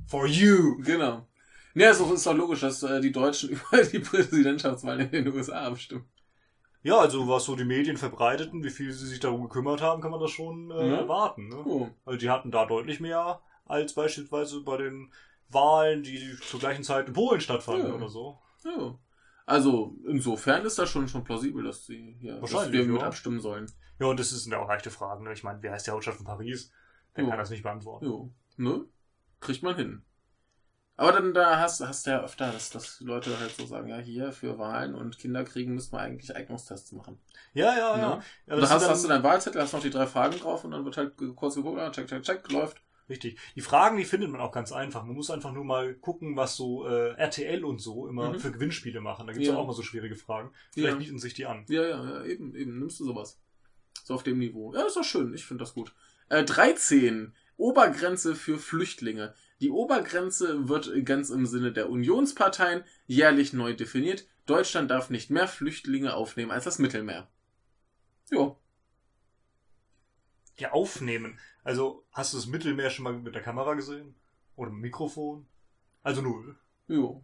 For 0.07 0.27
you! 0.27 0.77
Genau. 0.83 1.27
Ja, 1.75 1.89
ist 1.91 1.99
doch, 2.01 2.11
ist 2.11 2.25
doch 2.27 2.35
logisch, 2.35 2.59
dass 2.61 2.83
äh, 2.83 3.01
die 3.01 3.11
Deutschen 3.11 3.49
über 3.71 3.83
die 3.83 3.99
Präsidentschaftswahlen 3.99 5.09
in 5.11 5.25
den 5.25 5.33
USA 5.33 5.65
abstimmen. 5.67 6.05
Ja, 6.83 6.97
also 6.99 7.27
was 7.29 7.45
so 7.45 7.55
die 7.55 7.63
Medien 7.63 7.95
verbreiteten, 7.97 8.63
wie 8.63 8.69
viel 8.69 8.91
sie 8.91 9.07
sich 9.07 9.19
darum 9.21 9.41
gekümmert 9.43 9.81
haben, 9.81 10.01
kann 10.01 10.11
man 10.11 10.19
das 10.19 10.31
schon 10.31 10.69
äh, 10.71 10.89
Ja. 10.89 10.95
erwarten. 10.97 11.47
Ne? 11.47 11.55
Oh. 11.65 11.89
Also 12.05 12.19
die 12.19 12.29
hatten 12.29 12.51
da 12.51 12.65
deutlich 12.65 12.99
mehr 12.99 13.41
als 13.65 13.93
beispielsweise 13.93 14.61
bei 14.61 14.77
den 14.77 15.11
Wahlen, 15.49 16.03
die 16.03 16.35
zur 16.41 16.59
gleichen 16.59 16.83
Zeit 16.83 17.07
in 17.07 17.13
Polen 17.13 17.39
stattfanden 17.39 17.87
Ja. 17.87 17.93
oder 17.95 18.09
so. 18.09 18.37
Ja. 18.65 18.99
Also, 19.45 19.95
insofern 20.07 20.65
ist 20.65 20.79
das 20.79 20.89
schon, 20.89 21.07
schon 21.07 21.23
plausibel, 21.23 21.63
dass 21.63 21.85
sie 21.85 22.15
hier 22.19 22.39
dass 22.39 22.71
wir 22.71 22.85
mit 22.85 23.01
ja. 23.01 23.07
abstimmen 23.07 23.41
sollen. 23.41 23.69
Ja, 23.99 24.07
und 24.07 24.19
das 24.19 24.31
ist 24.31 24.47
eine 24.47 24.57
auch 24.59 24.67
leichte 24.67 24.89
Frage. 24.89 25.23
Ne? 25.23 25.33
Ich 25.33 25.43
meine, 25.43 25.61
wer 25.61 25.73
heißt 25.73 25.87
die 25.87 25.91
Hauptstadt 25.91 26.15
von 26.15 26.25
Paris? 26.25 26.71
Der 27.15 27.23
Ja. 27.23 27.29
kann 27.29 27.39
das 27.39 27.49
nicht 27.49 27.63
beantworten. 27.63 28.05
Jo. 28.05 28.31
Ne? 28.57 28.85
Kriegt 29.39 29.63
man 29.63 29.75
hin. 29.75 30.03
Aber 30.95 31.11
dann 31.11 31.33
da 31.33 31.59
hast, 31.59 31.81
hast 31.81 32.05
du 32.05 32.11
ja 32.11 32.23
öfter, 32.23 32.51
dass, 32.51 32.69
dass 32.69 32.99
die 32.99 33.05
Leute 33.05 33.37
halt 33.39 33.55
so 33.55 33.65
sagen, 33.65 33.87
ja, 33.87 33.97
hier 33.97 34.31
für 34.31 34.59
Wahlen 34.59 34.93
und 34.93 35.17
Kinder 35.17 35.43
kriegen 35.43 35.73
müssen 35.73 35.91
wir 35.91 35.99
eigentlich 35.99 36.35
Eignungstests 36.35 36.91
machen. 36.91 37.19
Ja, 37.53 37.75
ja, 37.75 37.97
ja. 37.97 38.15
Ne? 38.15 38.23
ja 38.45 38.55
das 38.55 38.69
da 38.69 38.75
hast, 38.75 38.81
sind 38.83 38.91
hast 38.91 39.03
du 39.03 39.07
deinen 39.07 39.23
Wahlzettel, 39.23 39.61
hast 39.61 39.73
noch 39.73 39.81
die 39.81 39.89
drei 39.89 40.05
Fragen 40.05 40.37
drauf 40.37 40.63
und 40.63 40.71
dann 40.71 40.85
wird 40.85 40.97
halt 40.97 41.17
kurz 41.35 41.55
geguckt, 41.55 41.79
ah, 41.79 41.91
check, 41.91 42.07
check, 42.07 42.21
check, 42.21 42.51
läuft. 42.51 42.82
Richtig. 43.09 43.37
Die 43.55 43.61
Fragen, 43.61 43.97
die 43.97 44.05
findet 44.05 44.29
man 44.31 44.39
auch 44.39 44.51
ganz 44.53 44.71
einfach. 44.71 45.03
Man 45.03 45.15
muss 45.15 45.29
einfach 45.29 45.51
nur 45.51 45.65
mal 45.65 45.93
gucken, 45.95 46.35
was 46.37 46.55
so 46.55 46.87
äh, 46.87 47.09
RTL 47.17 47.65
und 47.65 47.79
so 47.79 48.07
immer 48.07 48.31
Mhm. 48.31 48.39
für 48.39 48.51
Gewinnspiele 48.51 49.01
machen. 49.01 49.27
Da 49.27 49.33
gibt's 49.33 49.47
Ja. 49.47 49.55
ja 49.55 49.59
auch 49.59 49.67
mal 49.67 49.73
so 49.73 49.83
schwierige 49.83 50.15
Fragen. 50.15 50.51
Vielleicht 50.71 50.93
Ja. 50.93 50.99
bieten 50.99 51.19
sich 51.19 51.33
die 51.33 51.45
an. 51.45 51.65
Ja, 51.67 51.83
ja, 51.85 52.03
ja, 52.03 52.23
eben, 52.25 52.55
eben, 52.55 52.79
nimmst 52.79 52.99
du 53.01 53.05
sowas. 53.05 53.39
So 54.05 54.13
auf 54.13 54.23
dem 54.23 54.39
Niveau. 54.39 54.73
Ja, 54.73 54.83
ist 54.85 54.95
doch 54.95 55.03
schön, 55.03 55.33
ich 55.33 55.45
finde 55.45 55.63
das 55.63 55.73
gut. 55.73 55.93
Äh, 56.29 56.43
13. 56.45 57.33
Obergrenze 57.57 58.35
für 58.35 58.57
Flüchtlinge. 58.57 59.35
Die 59.61 59.69
Obergrenze 59.69 60.67
wird 60.69 60.91
ganz 61.05 61.29
im 61.29 61.45
Sinne 61.45 61.71
der 61.71 61.89
Unionsparteien 61.89 62.83
jährlich 63.05 63.53
neu 63.53 63.73
definiert. 63.75 64.25
Deutschland 64.45 64.89
darf 64.91 65.09
nicht 65.09 65.29
mehr 65.29 65.47
Flüchtlinge 65.47 66.15
aufnehmen 66.15 66.51
als 66.51 66.63
das 66.63 66.79
Mittelmeer. 66.79 67.29
Jo. 68.31 68.57
Ja, 70.57 70.71
aufnehmen. 70.71 71.39
Also, 71.63 72.03
hast 72.11 72.33
du 72.33 72.37
das 72.37 72.45
Mittelmeer 72.47 72.89
schon 72.89 73.03
mal 73.03 73.13
mit 73.13 73.33
der 73.35 73.41
Kamera 73.41 73.73
gesehen? 73.73 74.15
Oder 74.55 74.69
mit 74.69 74.77
dem 74.79 74.81
Mikrofon? 74.81 75.47
Also 76.03 76.21
null. 76.21 76.55
Jo. 76.87 77.23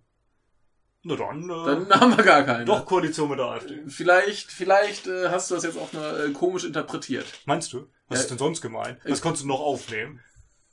Na 1.03 1.15
dann, 1.15 1.43
äh, 1.49 1.65
Dann 1.65 1.89
haben 2.01 2.17
wir 2.17 2.23
gar 2.23 2.43
keine. 2.43 2.65
doch 2.65 2.85
Koalition 2.85 3.29
mit 3.29 3.39
der 3.39 3.45
AfD. 3.45 3.83
Vielleicht, 3.87 4.51
vielleicht 4.51 5.07
äh, 5.07 5.29
hast 5.29 5.49
du 5.51 5.55
das 5.55 5.63
jetzt 5.63 5.77
auch 5.77 5.93
nur 5.93 6.25
äh, 6.25 6.31
komisch 6.31 6.65
interpretiert. 6.65 7.25
Meinst 7.45 7.71
du? 7.73 7.87
Was 8.07 8.17
Ja. 8.19 8.21
ist 8.23 8.31
denn 8.31 8.37
sonst 8.37 8.61
gemeint? 8.61 8.99
Was 9.05 9.17
Ich- 9.19 9.21
konntest 9.21 9.43
du 9.43 9.47
noch 9.47 9.59
aufnehmen? 9.61 10.19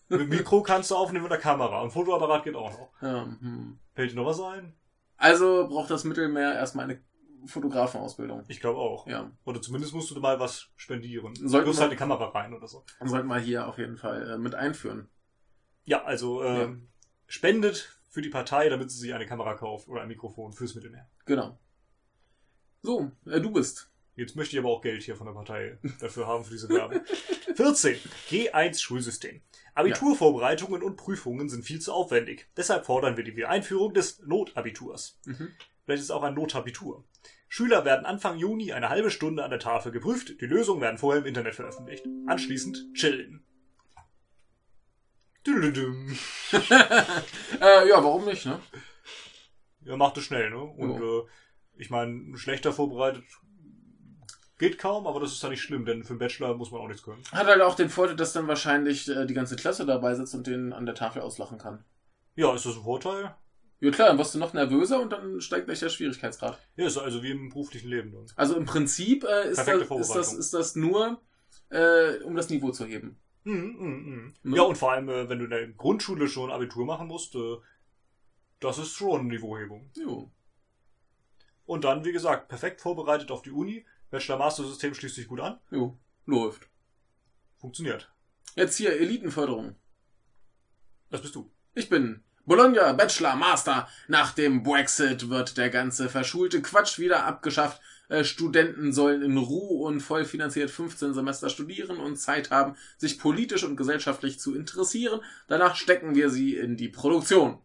Mit 0.09 0.29
Mikro 0.29 0.63
kannst 0.63 0.91
du 0.93 0.97
aufnehmen 0.97 1.25
mit 1.25 1.33
der 1.33 1.41
Kamera. 1.41 1.83
Ein 1.83 1.91
Fotoapparat 1.91 2.45
geht 2.45 2.55
auch 2.55 2.71
noch. 2.71 2.91
Ja, 3.03 3.25
hm. 3.41 3.79
Fällt 3.95 4.13
dir 4.13 4.17
noch 4.17 4.27
was 4.27 4.41
ein? 4.41 4.73
Also 5.17 5.67
braucht 5.69 5.91
das 5.91 6.05
Mittelmeer 6.05 6.55
erstmal 6.55 6.85
eine 6.85 7.01
Fotografenausbildung. 7.49 8.45
Ich 8.49 8.61
glaube 8.61 8.79
auch. 8.79 9.07
Ja. 9.07 9.31
Oder 9.45 9.61
zumindest 9.63 9.95
musst 9.95 10.11
du 10.11 10.19
mal 10.21 10.39
was 10.41 10.69
spendieren. 10.77 11.35
Sollten 11.35 11.67
du 11.71 11.75
wir- 11.75 11.81
halt 11.81 11.91
eine 11.91 11.97
Kamera 11.99 12.27
rein 12.29 12.53
oder 12.55 12.67
so. 12.69 12.85
Dann 12.99 13.09
sollten 13.09 13.29
wir 13.29 13.39
hier 13.39 13.67
auf 13.69 13.79
jeden 13.79 13.97
Fall 13.97 14.31
äh, 14.31 14.39
mit 14.39 14.55
einführen. 14.55 15.09
Ja, 15.85 16.05
also 16.05 16.43
äh, 16.43 16.61
Ja. 16.63 16.77
spendet 17.27 17.93
für 18.11 18.23
die 18.23 18.31
Partei, 18.31 18.69
damit 18.69 18.91
sie 18.91 18.99
sich 18.99 19.15
eine 19.15 19.27
Kamera 19.27 19.55
kauft 19.55 19.89
oder 19.89 20.01
ein 20.03 20.09
Mikrofon 20.09 20.53
fürs 20.53 20.75
Mittelmeer. 20.75 21.09
Genau. 21.27 21.59
So, 22.83 23.11
äh, 23.27 23.41
du 23.41 23.51
bist. 23.53 23.91
Jetzt 24.15 24.35
möchte 24.35 24.57
ich 24.57 24.61
aber 24.61 24.71
auch 24.71 24.81
Geld 24.81 25.03
hier 25.03 25.15
von 25.17 25.27
der 25.27 25.35
Partei 25.35 25.79
dafür 26.01 26.27
haben 26.27 26.43
für 26.45 26.53
diese 26.53 26.69
Werbung. 26.71 27.01
14. 27.57 27.97
G1 28.31 28.81
Schulsystem. 28.81 29.43
Abiturvorbereitungen 29.75 30.83
und 30.83 30.97
Prüfungen 30.97 31.49
sind 31.51 31.65
viel 31.65 31.81
zu 31.81 31.93
aufwendig. 31.93 32.49
Deshalb 32.57 32.87
fordern 32.87 33.17
wir 33.19 33.25
die 33.25 33.37
Wiedereinführung 33.37 33.93
des 33.93 34.21
Notabiturs. 34.21 35.19
Mhm. 35.27 35.51
Vielleicht 35.85 35.99
ist 36.01 36.07
es 36.07 36.11
auch 36.11 36.23
ein 36.23 36.35
Notabitur. 36.35 37.05
Schüler 37.49 37.85
werden 37.85 38.07
Anfang 38.07 38.39
Juni 38.39 38.73
eine 38.73 38.89
halbe 38.89 39.11
Stunde 39.11 39.45
an 39.45 39.51
der 39.51 39.61
Tafel 39.61 39.93
geprüft. 39.93 40.41
Die 40.41 40.47
Lösungen 40.47 40.81
werden 40.81 40.99
vorher 40.99 41.23
im 41.23 41.29
Internet 41.29 41.55
veröffentlicht. 41.55 42.05
Anschließend 42.27 42.95
chillen. 42.95 43.45
Äh, 47.61 47.89
ja, 47.89 48.03
warum 48.03 48.25
nicht, 48.25 48.45
ne? 48.47 48.61
Ja, 49.83 49.97
macht 49.97 50.19
es 50.19 50.25
schnell, 50.25 50.51
ne? 50.51 50.59
Und 50.59 51.01
äh, 51.01 51.29
ich 51.77 51.91
meine, 51.91 52.37
schlechter 52.37 52.73
vorbereitet 52.73 53.25
geht 54.59 54.79
kaum, 54.79 55.07
aber 55.07 55.21
das 55.21 55.33
ist 55.33 55.43
ja 55.43 55.49
nicht 55.49 55.63
schlimm, 55.63 55.85
denn 55.85 56.05
für 56.05 56.11
einen 56.11 56.19
Bachelor 56.19 56.57
muss 56.57 56.71
man 56.71 56.81
auch 56.81 56.89
nichts 56.89 57.03
können. 57.03 57.23
Hat 57.33 57.47
halt 57.47 57.61
auch 57.61 57.75
den 57.75 57.91
Vorteil, 57.91 58.17
dass 58.17 58.33
dann 58.33 58.49
wahrscheinlich 58.49 59.09
äh, 59.09 59.27
die 59.27 59.35
ganze 59.35 59.57
Klasse 59.57 59.87
dabei 59.87 60.15
sitzt 60.15 60.35
und 60.35 60.47
den 60.47 60.73
an 60.73 60.87
der 60.87 60.95
Tafel 60.95 61.23
auslachen 61.23 61.59
kann. 61.59 61.85
Ja, 62.35 62.55
ist 62.55 62.67
das 62.67 62.77
ein 62.77 62.83
Vorteil? 62.83 63.35
Ja 63.81 63.91
klar, 63.91 64.09
dann 64.09 64.19
wirst 64.19 64.35
du 64.35 64.39
noch 64.39 64.55
nervöser 64.55 65.01
und 65.01 65.13
dann 65.13 65.41
steigt 65.41 65.67
gleich 65.67 65.81
der 65.81 65.91
Schwierigkeitsgrad. 65.91 66.59
Ja, 66.77 66.87
ist 66.87 66.97
also 66.97 67.23
wie 67.23 67.31
im 67.31 67.51
beruflichen 67.51 67.89
Leben 67.89 68.13
dann. 68.13 68.27
Also 68.35 68.57
im 68.57 68.65
Prinzip 68.65 69.25
äh, 69.25 69.51
ist, 69.51 69.59
das, 69.59 69.69
ist, 69.69 70.15
das, 70.15 70.33
ist 70.33 70.55
das 70.55 70.77
nur, 70.77 71.21
äh, 71.69 72.19
um 72.23 72.37
das 72.37 72.49
Niveau 72.49 72.71
zu 72.71 72.87
heben. 72.87 73.19
Mhm, 73.45 73.77
mhm. 73.79 74.35
Ne? 74.43 74.57
Ja, 74.57 74.63
und 74.63 74.77
vor 74.77 74.93
allem, 74.93 75.09
äh, 75.09 75.29
wenn 75.29 75.39
du 75.39 75.45
in 75.45 75.51
der 75.51 75.69
Grundschule 75.69 76.27
schon 76.27 76.51
Abitur 76.51 76.87
machen 76.87 77.07
musst, 77.07 77.35
äh, 77.35 77.57
das 78.61 78.79
ist 78.79 78.93
schon 78.93 79.21
eine 79.21 79.29
Niveauhebung. 79.29 79.91
Jo. 79.95 80.31
Und 81.67 81.85
dann, 81.85 82.05
wie 82.05 82.13
gesagt, 82.13 82.49
perfekt 82.49 82.81
vorbereitet 82.81 83.31
auf 83.31 83.43
die 83.43 83.51
Uni. 83.51 83.85
Bachelor-Master-System 84.11 84.95
schließt 84.95 85.17
sich 85.17 85.29
gut 85.29 85.41
an. 85.41 85.59
Jo. 85.71 85.99
Läuft. 86.25 86.69
Funktioniert. 87.59 88.11
Jetzt 88.55 88.77
hier 88.77 88.99
Elitenförderung. 88.99 89.77
Das 91.11 91.21
bist 91.23 91.35
du. 91.35 91.51
Ich 91.75 91.89
bin 91.89 92.23
Bologna, 92.47 92.93
Bachelor, 92.93 93.35
Master. 93.37 93.89
Nach 94.09 94.33
dem 94.33 94.63
Brexit 94.63 95.29
wird 95.29 95.57
der 95.57 95.69
ganze 95.69 96.09
verschulte 96.09 96.63
Quatsch 96.63 96.99
wieder 96.99 97.25
abgeschafft. 97.27 97.81
Äh, 98.09 98.23
Studenten 98.23 98.93
sollen 98.93 99.23
in 99.23 99.37
Ruhe 99.37 99.85
und 99.85 100.01
voll 100.01 100.25
finanziert 100.25 100.71
15 100.71 101.13
Semester 101.13 101.51
studieren 101.51 101.99
und 101.99 102.17
Zeit 102.17 102.53
haben, 102.53 102.77
sich 102.99 103.19
politisch 103.19 103.65
und 103.65 103.77
gesellschaftlich 103.77 104.39
zu 104.39 104.55
interessieren. 104.55 105.21
Danach 105.49 105.75
stecken 105.75 106.15
wir 106.15 106.31
sie 106.31 106.57
in 106.57 106.77
die 106.77 106.89
Produktion. 106.89 107.59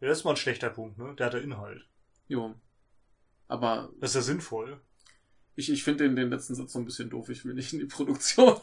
Ja, 0.00 0.08
das 0.08 0.18
ist 0.18 0.24
mal 0.24 0.32
ein 0.32 0.36
schlechter 0.36 0.68
Punkt, 0.68 0.98
ne? 0.98 1.14
Der 1.18 1.26
hat 1.26 1.34
ja 1.34 1.40
Inhalt. 1.40 1.86
Jo. 2.28 2.54
Aber 3.48 3.90
Das 3.98 4.10
ist 4.10 4.16
ja 4.16 4.20
sinnvoll. 4.22 4.78
ich, 5.56 5.70
ich 5.70 5.84
finde 5.84 6.04
den, 6.04 6.16
den 6.16 6.28
letzten 6.28 6.54
Satz 6.54 6.74
so 6.74 6.78
ein 6.78 6.84
bisschen 6.84 7.08
doof. 7.08 7.30
Ich 7.30 7.44
will 7.46 7.54
nicht 7.54 7.72
in 7.72 7.78
die 7.78 7.86
Produktion. 7.86 8.60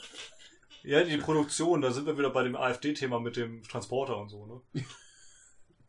Ja, 0.84 1.04
die 1.04 1.18
Produktion, 1.18 1.82
da 1.82 1.92
sind 1.92 2.06
wir 2.06 2.18
wieder 2.18 2.30
bei 2.30 2.44
dem 2.44 2.56
AfD-Thema 2.56 3.20
mit 3.20 3.36
dem 3.36 3.64
Transporter 3.64 4.18
und 4.18 4.30
so, 4.30 4.64
ne? 4.74 4.84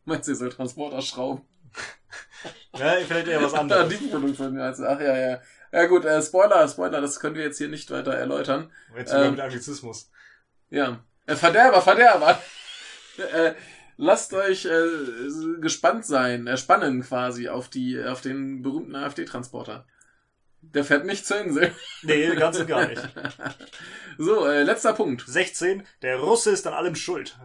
Meinst 0.05 0.27
du, 0.27 0.31
ihr 0.33 0.35
soll 0.37 0.49
Transporter 0.49 1.01
schrauben? 1.01 1.43
Ja, 2.77 2.93
vielleicht 3.05 3.27
eher 3.27 3.43
was 3.43 3.53
anderes. 3.53 3.89
die 3.89 4.07
Produktion, 4.07 4.57
ja. 4.57 4.63
also, 4.65 4.85
Ach 4.85 4.99
ja, 4.99 5.15
ja. 5.15 5.41
Ja 5.71 5.85
gut, 5.85 6.05
äh, 6.05 6.21
Spoiler, 6.21 6.67
Spoiler, 6.67 6.99
das 7.01 7.19
können 7.19 7.35
wir 7.35 7.43
jetzt 7.43 7.57
hier 7.57 7.67
nicht 7.67 7.91
weiter 7.91 8.13
erläutern. 8.13 8.71
Jetzt 8.95 9.13
Ähm, 9.13 9.31
mit 9.31 9.39
Anglizismus. 9.39 10.09
Ja. 10.69 11.03
Äh, 11.27 11.35
Verderber, 11.35 11.81
Verderber. 11.81 12.41
äh, 13.33 13.53
lasst 13.97 14.33
euch 14.33 14.65
äh, 14.65 15.59
gespannt 15.59 16.05
sein, 16.05 16.47
äh, 16.47 16.57
spannen 16.57 17.03
quasi 17.03 17.47
auf 17.49 17.67
die, 17.69 18.01
auf 18.03 18.21
den 18.21 18.61
berühmten 18.63 18.95
AfD-Transporter. 18.95 19.85
Der 20.61 20.83
fährt 20.83 21.05
nicht 21.05 21.25
zur 21.25 21.39
Insel. 21.41 21.73
Nee, 22.03 22.35
ganz 22.35 22.57
und 22.59 22.67
gar 22.67 22.87
nicht. 22.87 23.01
So, 24.17 24.45
äh, 24.45 24.63
letzter 24.63 24.93
Punkt. 24.93 25.23
16. 25.27 25.85
Der 26.01 26.19
Russe 26.19 26.51
ist 26.51 26.65
an 26.67 26.73
allem 26.73 26.95
schuld. 26.95 27.37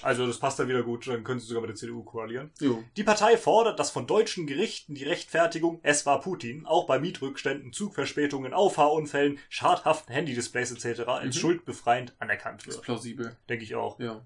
Also 0.00 0.26
das 0.26 0.38
passt 0.38 0.58
dann 0.58 0.68
wieder 0.68 0.82
gut, 0.82 1.06
dann 1.06 1.22
können 1.22 1.38
sie 1.38 1.46
sogar 1.46 1.60
mit 1.60 1.68
der 1.68 1.76
CDU 1.76 2.02
koalieren. 2.02 2.50
Jo. 2.60 2.82
Die 2.96 3.04
Partei 3.04 3.36
fordert, 3.36 3.78
dass 3.78 3.90
von 3.90 4.06
deutschen 4.06 4.46
Gerichten 4.46 4.94
die 4.94 5.04
Rechtfertigung, 5.04 5.80
es 5.82 6.06
war 6.06 6.20
Putin, 6.20 6.66
auch 6.66 6.86
bei 6.86 6.98
Mietrückständen, 6.98 7.72
Zugverspätungen, 7.72 8.52
Auffahrunfällen, 8.54 9.38
schadhaften 9.48 10.14
Handydisplays 10.14 10.72
etc. 10.72 11.00
als 11.06 11.36
Mhm. 11.36 11.40
schuldbefreiend 11.40 12.14
anerkannt 12.18 12.62
Ist 12.66 12.74
wird. 12.76 12.82
plausibel. 12.82 13.36
Denke 13.48 13.64
ich 13.64 13.74
auch. 13.74 13.98
Ja. 14.00 14.24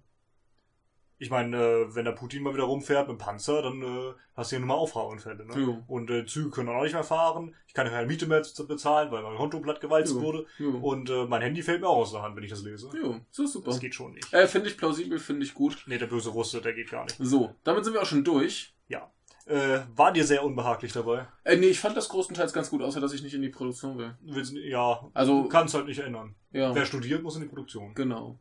Ich 1.18 1.30
meine, 1.30 1.56
äh, 1.56 1.94
wenn 1.94 2.04
der 2.04 2.12
Putin 2.12 2.42
mal 2.42 2.52
wieder 2.52 2.64
rumfährt 2.64 3.08
mit 3.08 3.16
dem 3.16 3.18
Panzer, 3.18 3.62
dann 3.62 3.80
äh, 3.80 4.12
hast 4.34 4.52
du 4.52 4.56
ja 4.56 4.60
nur 4.60 4.68
mal 4.68 4.74
Auffahrunfälle. 4.74 5.46
Ne? 5.46 5.54
Jo. 5.58 5.82
Und 5.86 6.10
äh, 6.10 6.26
Züge 6.26 6.50
können 6.50 6.68
auch 6.68 6.82
nicht 6.82 6.92
mehr 6.92 7.04
fahren. 7.04 7.54
Ich 7.66 7.72
kann 7.72 7.86
keine 7.88 8.06
Miete 8.06 8.26
mehr 8.26 8.42
bezahlen, 8.68 9.10
weil 9.10 9.22
mein 9.22 9.36
Konto 9.36 9.60
plattgewalzt 9.60 10.14
Jo. 10.14 10.20
wurde. 10.20 10.46
Jo. 10.58 10.76
Und 10.76 11.08
äh, 11.08 11.24
mein 11.24 11.40
Handy 11.40 11.62
fällt 11.62 11.80
mir 11.80 11.88
auch 11.88 11.96
aus 11.98 12.12
der 12.12 12.20
Hand, 12.20 12.36
wenn 12.36 12.44
ich 12.44 12.50
das 12.50 12.62
lese. 12.62 12.90
Jo. 12.94 13.20
So 13.30 13.46
super. 13.46 13.70
Das 13.70 13.80
geht 13.80 13.94
schon 13.94 14.12
nicht. 14.12 14.30
Äh, 14.34 14.46
finde 14.46 14.68
ich 14.68 14.76
plausibel, 14.76 15.18
finde 15.18 15.44
ich 15.46 15.54
gut. 15.54 15.84
Nee, 15.86 15.96
der 15.96 16.06
böse 16.06 16.28
Russe, 16.30 16.60
der 16.60 16.74
geht 16.74 16.90
gar 16.90 17.04
nicht. 17.04 17.16
So, 17.18 17.54
damit 17.64 17.84
sind 17.84 17.94
wir 17.94 18.02
auch 18.02 18.06
schon 18.06 18.22
durch. 18.24 18.74
Ja. 18.88 19.10
Äh, 19.46 19.80
war 19.94 20.12
dir 20.12 20.24
sehr 20.24 20.44
unbehaglich 20.44 20.92
dabei? 20.92 21.28
Äh, 21.44 21.56
nee, 21.56 21.68
ich 21.68 21.80
fand 21.80 21.96
das 21.96 22.10
größtenteils 22.10 22.52
ganz 22.52 22.68
gut, 22.68 22.82
außer 22.82 23.00
dass 23.00 23.14
ich 23.14 23.22
nicht 23.22 23.32
in 23.34 23.40
die 23.42 23.48
Produktion 23.48 23.96
will. 23.96 24.14
Willst, 24.20 24.52
ja, 24.52 25.08
Also- 25.14 25.44
du 25.44 25.48
kannst 25.48 25.72
halt 25.74 25.86
nicht 25.86 26.00
ändern. 26.00 26.34
Ja, 26.52 26.74
Wer 26.74 26.84
studiert, 26.84 27.22
muss 27.22 27.36
in 27.36 27.42
die 27.42 27.48
Produktion. 27.48 27.94
genau. 27.94 28.38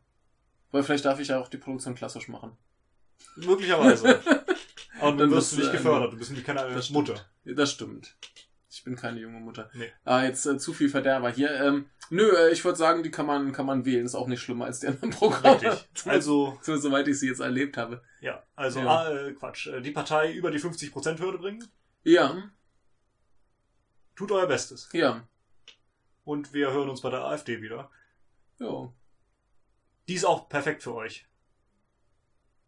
Weil 0.72 0.84
vielleicht 0.84 1.06
darf 1.06 1.22
ich 1.22 1.30
ja 1.30 1.40
auch 1.40 1.48
die 1.48 1.58
Produktion 1.58 1.96
klassisch 1.96 2.28
machen. 2.28 2.58
Möglicherweise. 3.36 4.20
Aber 5.00 5.10
Dann 5.10 5.18
dann 5.18 5.32
wirst 5.32 5.52
du 5.52 5.56
du 5.58 5.62
nicht 5.62 5.70
eine- 5.72 5.78
gefördert. 5.78 6.14
Du 6.14 6.18
bist 6.18 6.30
nämlich 6.32 6.46
keine 6.46 6.62
Das 6.74 6.90
Mutter. 6.90 7.16
stimmt. 7.44 7.58
Das 7.58 7.72
stimmt. 7.72 8.18
Ich 8.70 8.84
bin 8.84 8.96
keine 8.96 9.20
junge 9.20 9.40
Mutter. 9.40 9.70
Nee. 9.74 9.92
Ah, 10.04 10.24
jetzt 10.24 10.46
äh, 10.46 10.58
zu 10.58 10.74
viel 10.74 10.90
Verderber 10.90 11.30
hier. 11.30 11.50
Ähm, 11.52 11.90
nö, 12.10 12.30
äh, 12.36 12.52
ich 12.52 12.64
würde 12.66 12.78
sagen, 12.78 13.04
die 13.04 13.12
kann 13.12 13.26
man, 13.26 13.52
kann 13.54 13.66
man 13.66 13.86
wählen. 13.86 14.06
Ist 14.06 14.16
auch 14.16 14.28
nicht 14.28 14.42
schlimmer 14.42 14.66
als 14.66 14.80
die 14.82 14.88
anderen 14.88 15.10
Programme. 15.12 15.62
Richtig. 15.62 15.88
Also, 16.06 16.58
zumindest 16.62 16.84
soweit 16.84 17.08
ich 17.08 17.20
sie 17.20 17.28
jetzt 17.28 17.40
erlebt 17.40 17.78
habe. 17.78 18.02
ja, 18.22 18.44
also, 18.56 18.80
Ja. 18.82 18.88
ah, 18.88 19.12
äh, 19.12 19.34
Quatsch. 19.34 19.68
Äh, 19.68 19.82
Die 19.82 19.92
Partei 19.92 20.34
über 20.34 20.52
die 20.52 20.60
50%-Hürde 20.60 21.38
bringen. 21.40 21.66
Ja, 22.04 22.50
Tut 24.16 24.32
euer 24.32 24.48
Bestes. 24.48 24.90
ja, 24.94 25.28
Und 26.24 26.54
wir 26.54 26.72
hören 26.72 26.90
uns 26.90 27.02
bei 27.02 27.10
der 27.10 27.26
AfD 27.26 27.62
wieder. 27.62 27.90
ja. 28.60 28.94
Die 30.08 30.14
ist 30.14 30.24
auch 30.26 30.48
perfekt 30.50 30.84
für 30.84 30.94
euch. 30.94 31.26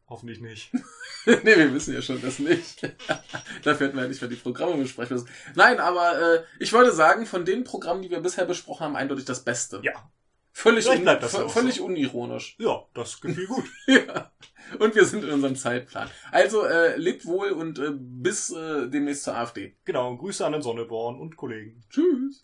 Hoffentlich 0.09 0.39
nicht. 0.39 0.71
nee, 1.25 1.57
wir 1.57 1.73
wissen 1.73 1.93
ja 1.93 2.01
schon 2.01 2.21
das 2.21 2.39
nicht. 2.39 2.81
Dafür 3.63 3.87
hätten 3.87 3.97
wir 3.97 4.03
ja 4.03 4.09
nicht 4.09 4.21
mehr 4.21 4.29
die 4.29 4.37
Programme 4.37 4.77
besprechen 4.77 5.15
müssen. 5.15 5.29
Nein, 5.55 5.79
aber 5.79 6.19
äh, 6.19 6.43
ich 6.59 6.71
wollte 6.71 6.93
sagen, 6.93 7.25
von 7.25 7.43
den 7.43 7.65
Programmen, 7.65 8.01
die 8.01 8.09
wir 8.09 8.21
bisher 8.21 8.45
besprochen 8.45 8.85
haben, 8.85 8.95
eindeutig 8.95 9.25
das 9.25 9.43
Beste. 9.43 9.81
Ja. 9.83 10.09
Völlig, 10.53 10.89
un 10.89 11.07
auch 11.07 11.51
völlig 11.51 11.75
so. 11.75 11.85
unironisch. 11.85 12.55
Ja, 12.57 12.83
das 12.95 13.21
gefiel 13.21 13.45
gut. 13.45 13.65
ja. 13.87 14.31
Und 14.79 14.95
wir 14.95 15.05
sind 15.05 15.23
in 15.23 15.29
unserem 15.29 15.55
Zeitplan. 15.55 16.09
Also, 16.31 16.65
äh, 16.65 16.97
lebt 16.97 17.27
wohl 17.27 17.51
und 17.51 17.77
äh, 17.77 17.91
bis 17.91 18.49
äh, 18.49 18.87
demnächst 18.87 19.25
zur 19.25 19.35
AfD. 19.35 19.75
Genau, 19.85 20.17
Grüße 20.17 20.43
an 20.43 20.53
den 20.53 20.63
Sonneborn 20.63 21.19
und 21.19 21.37
Kollegen. 21.37 21.83
Tschüss. 21.91 22.39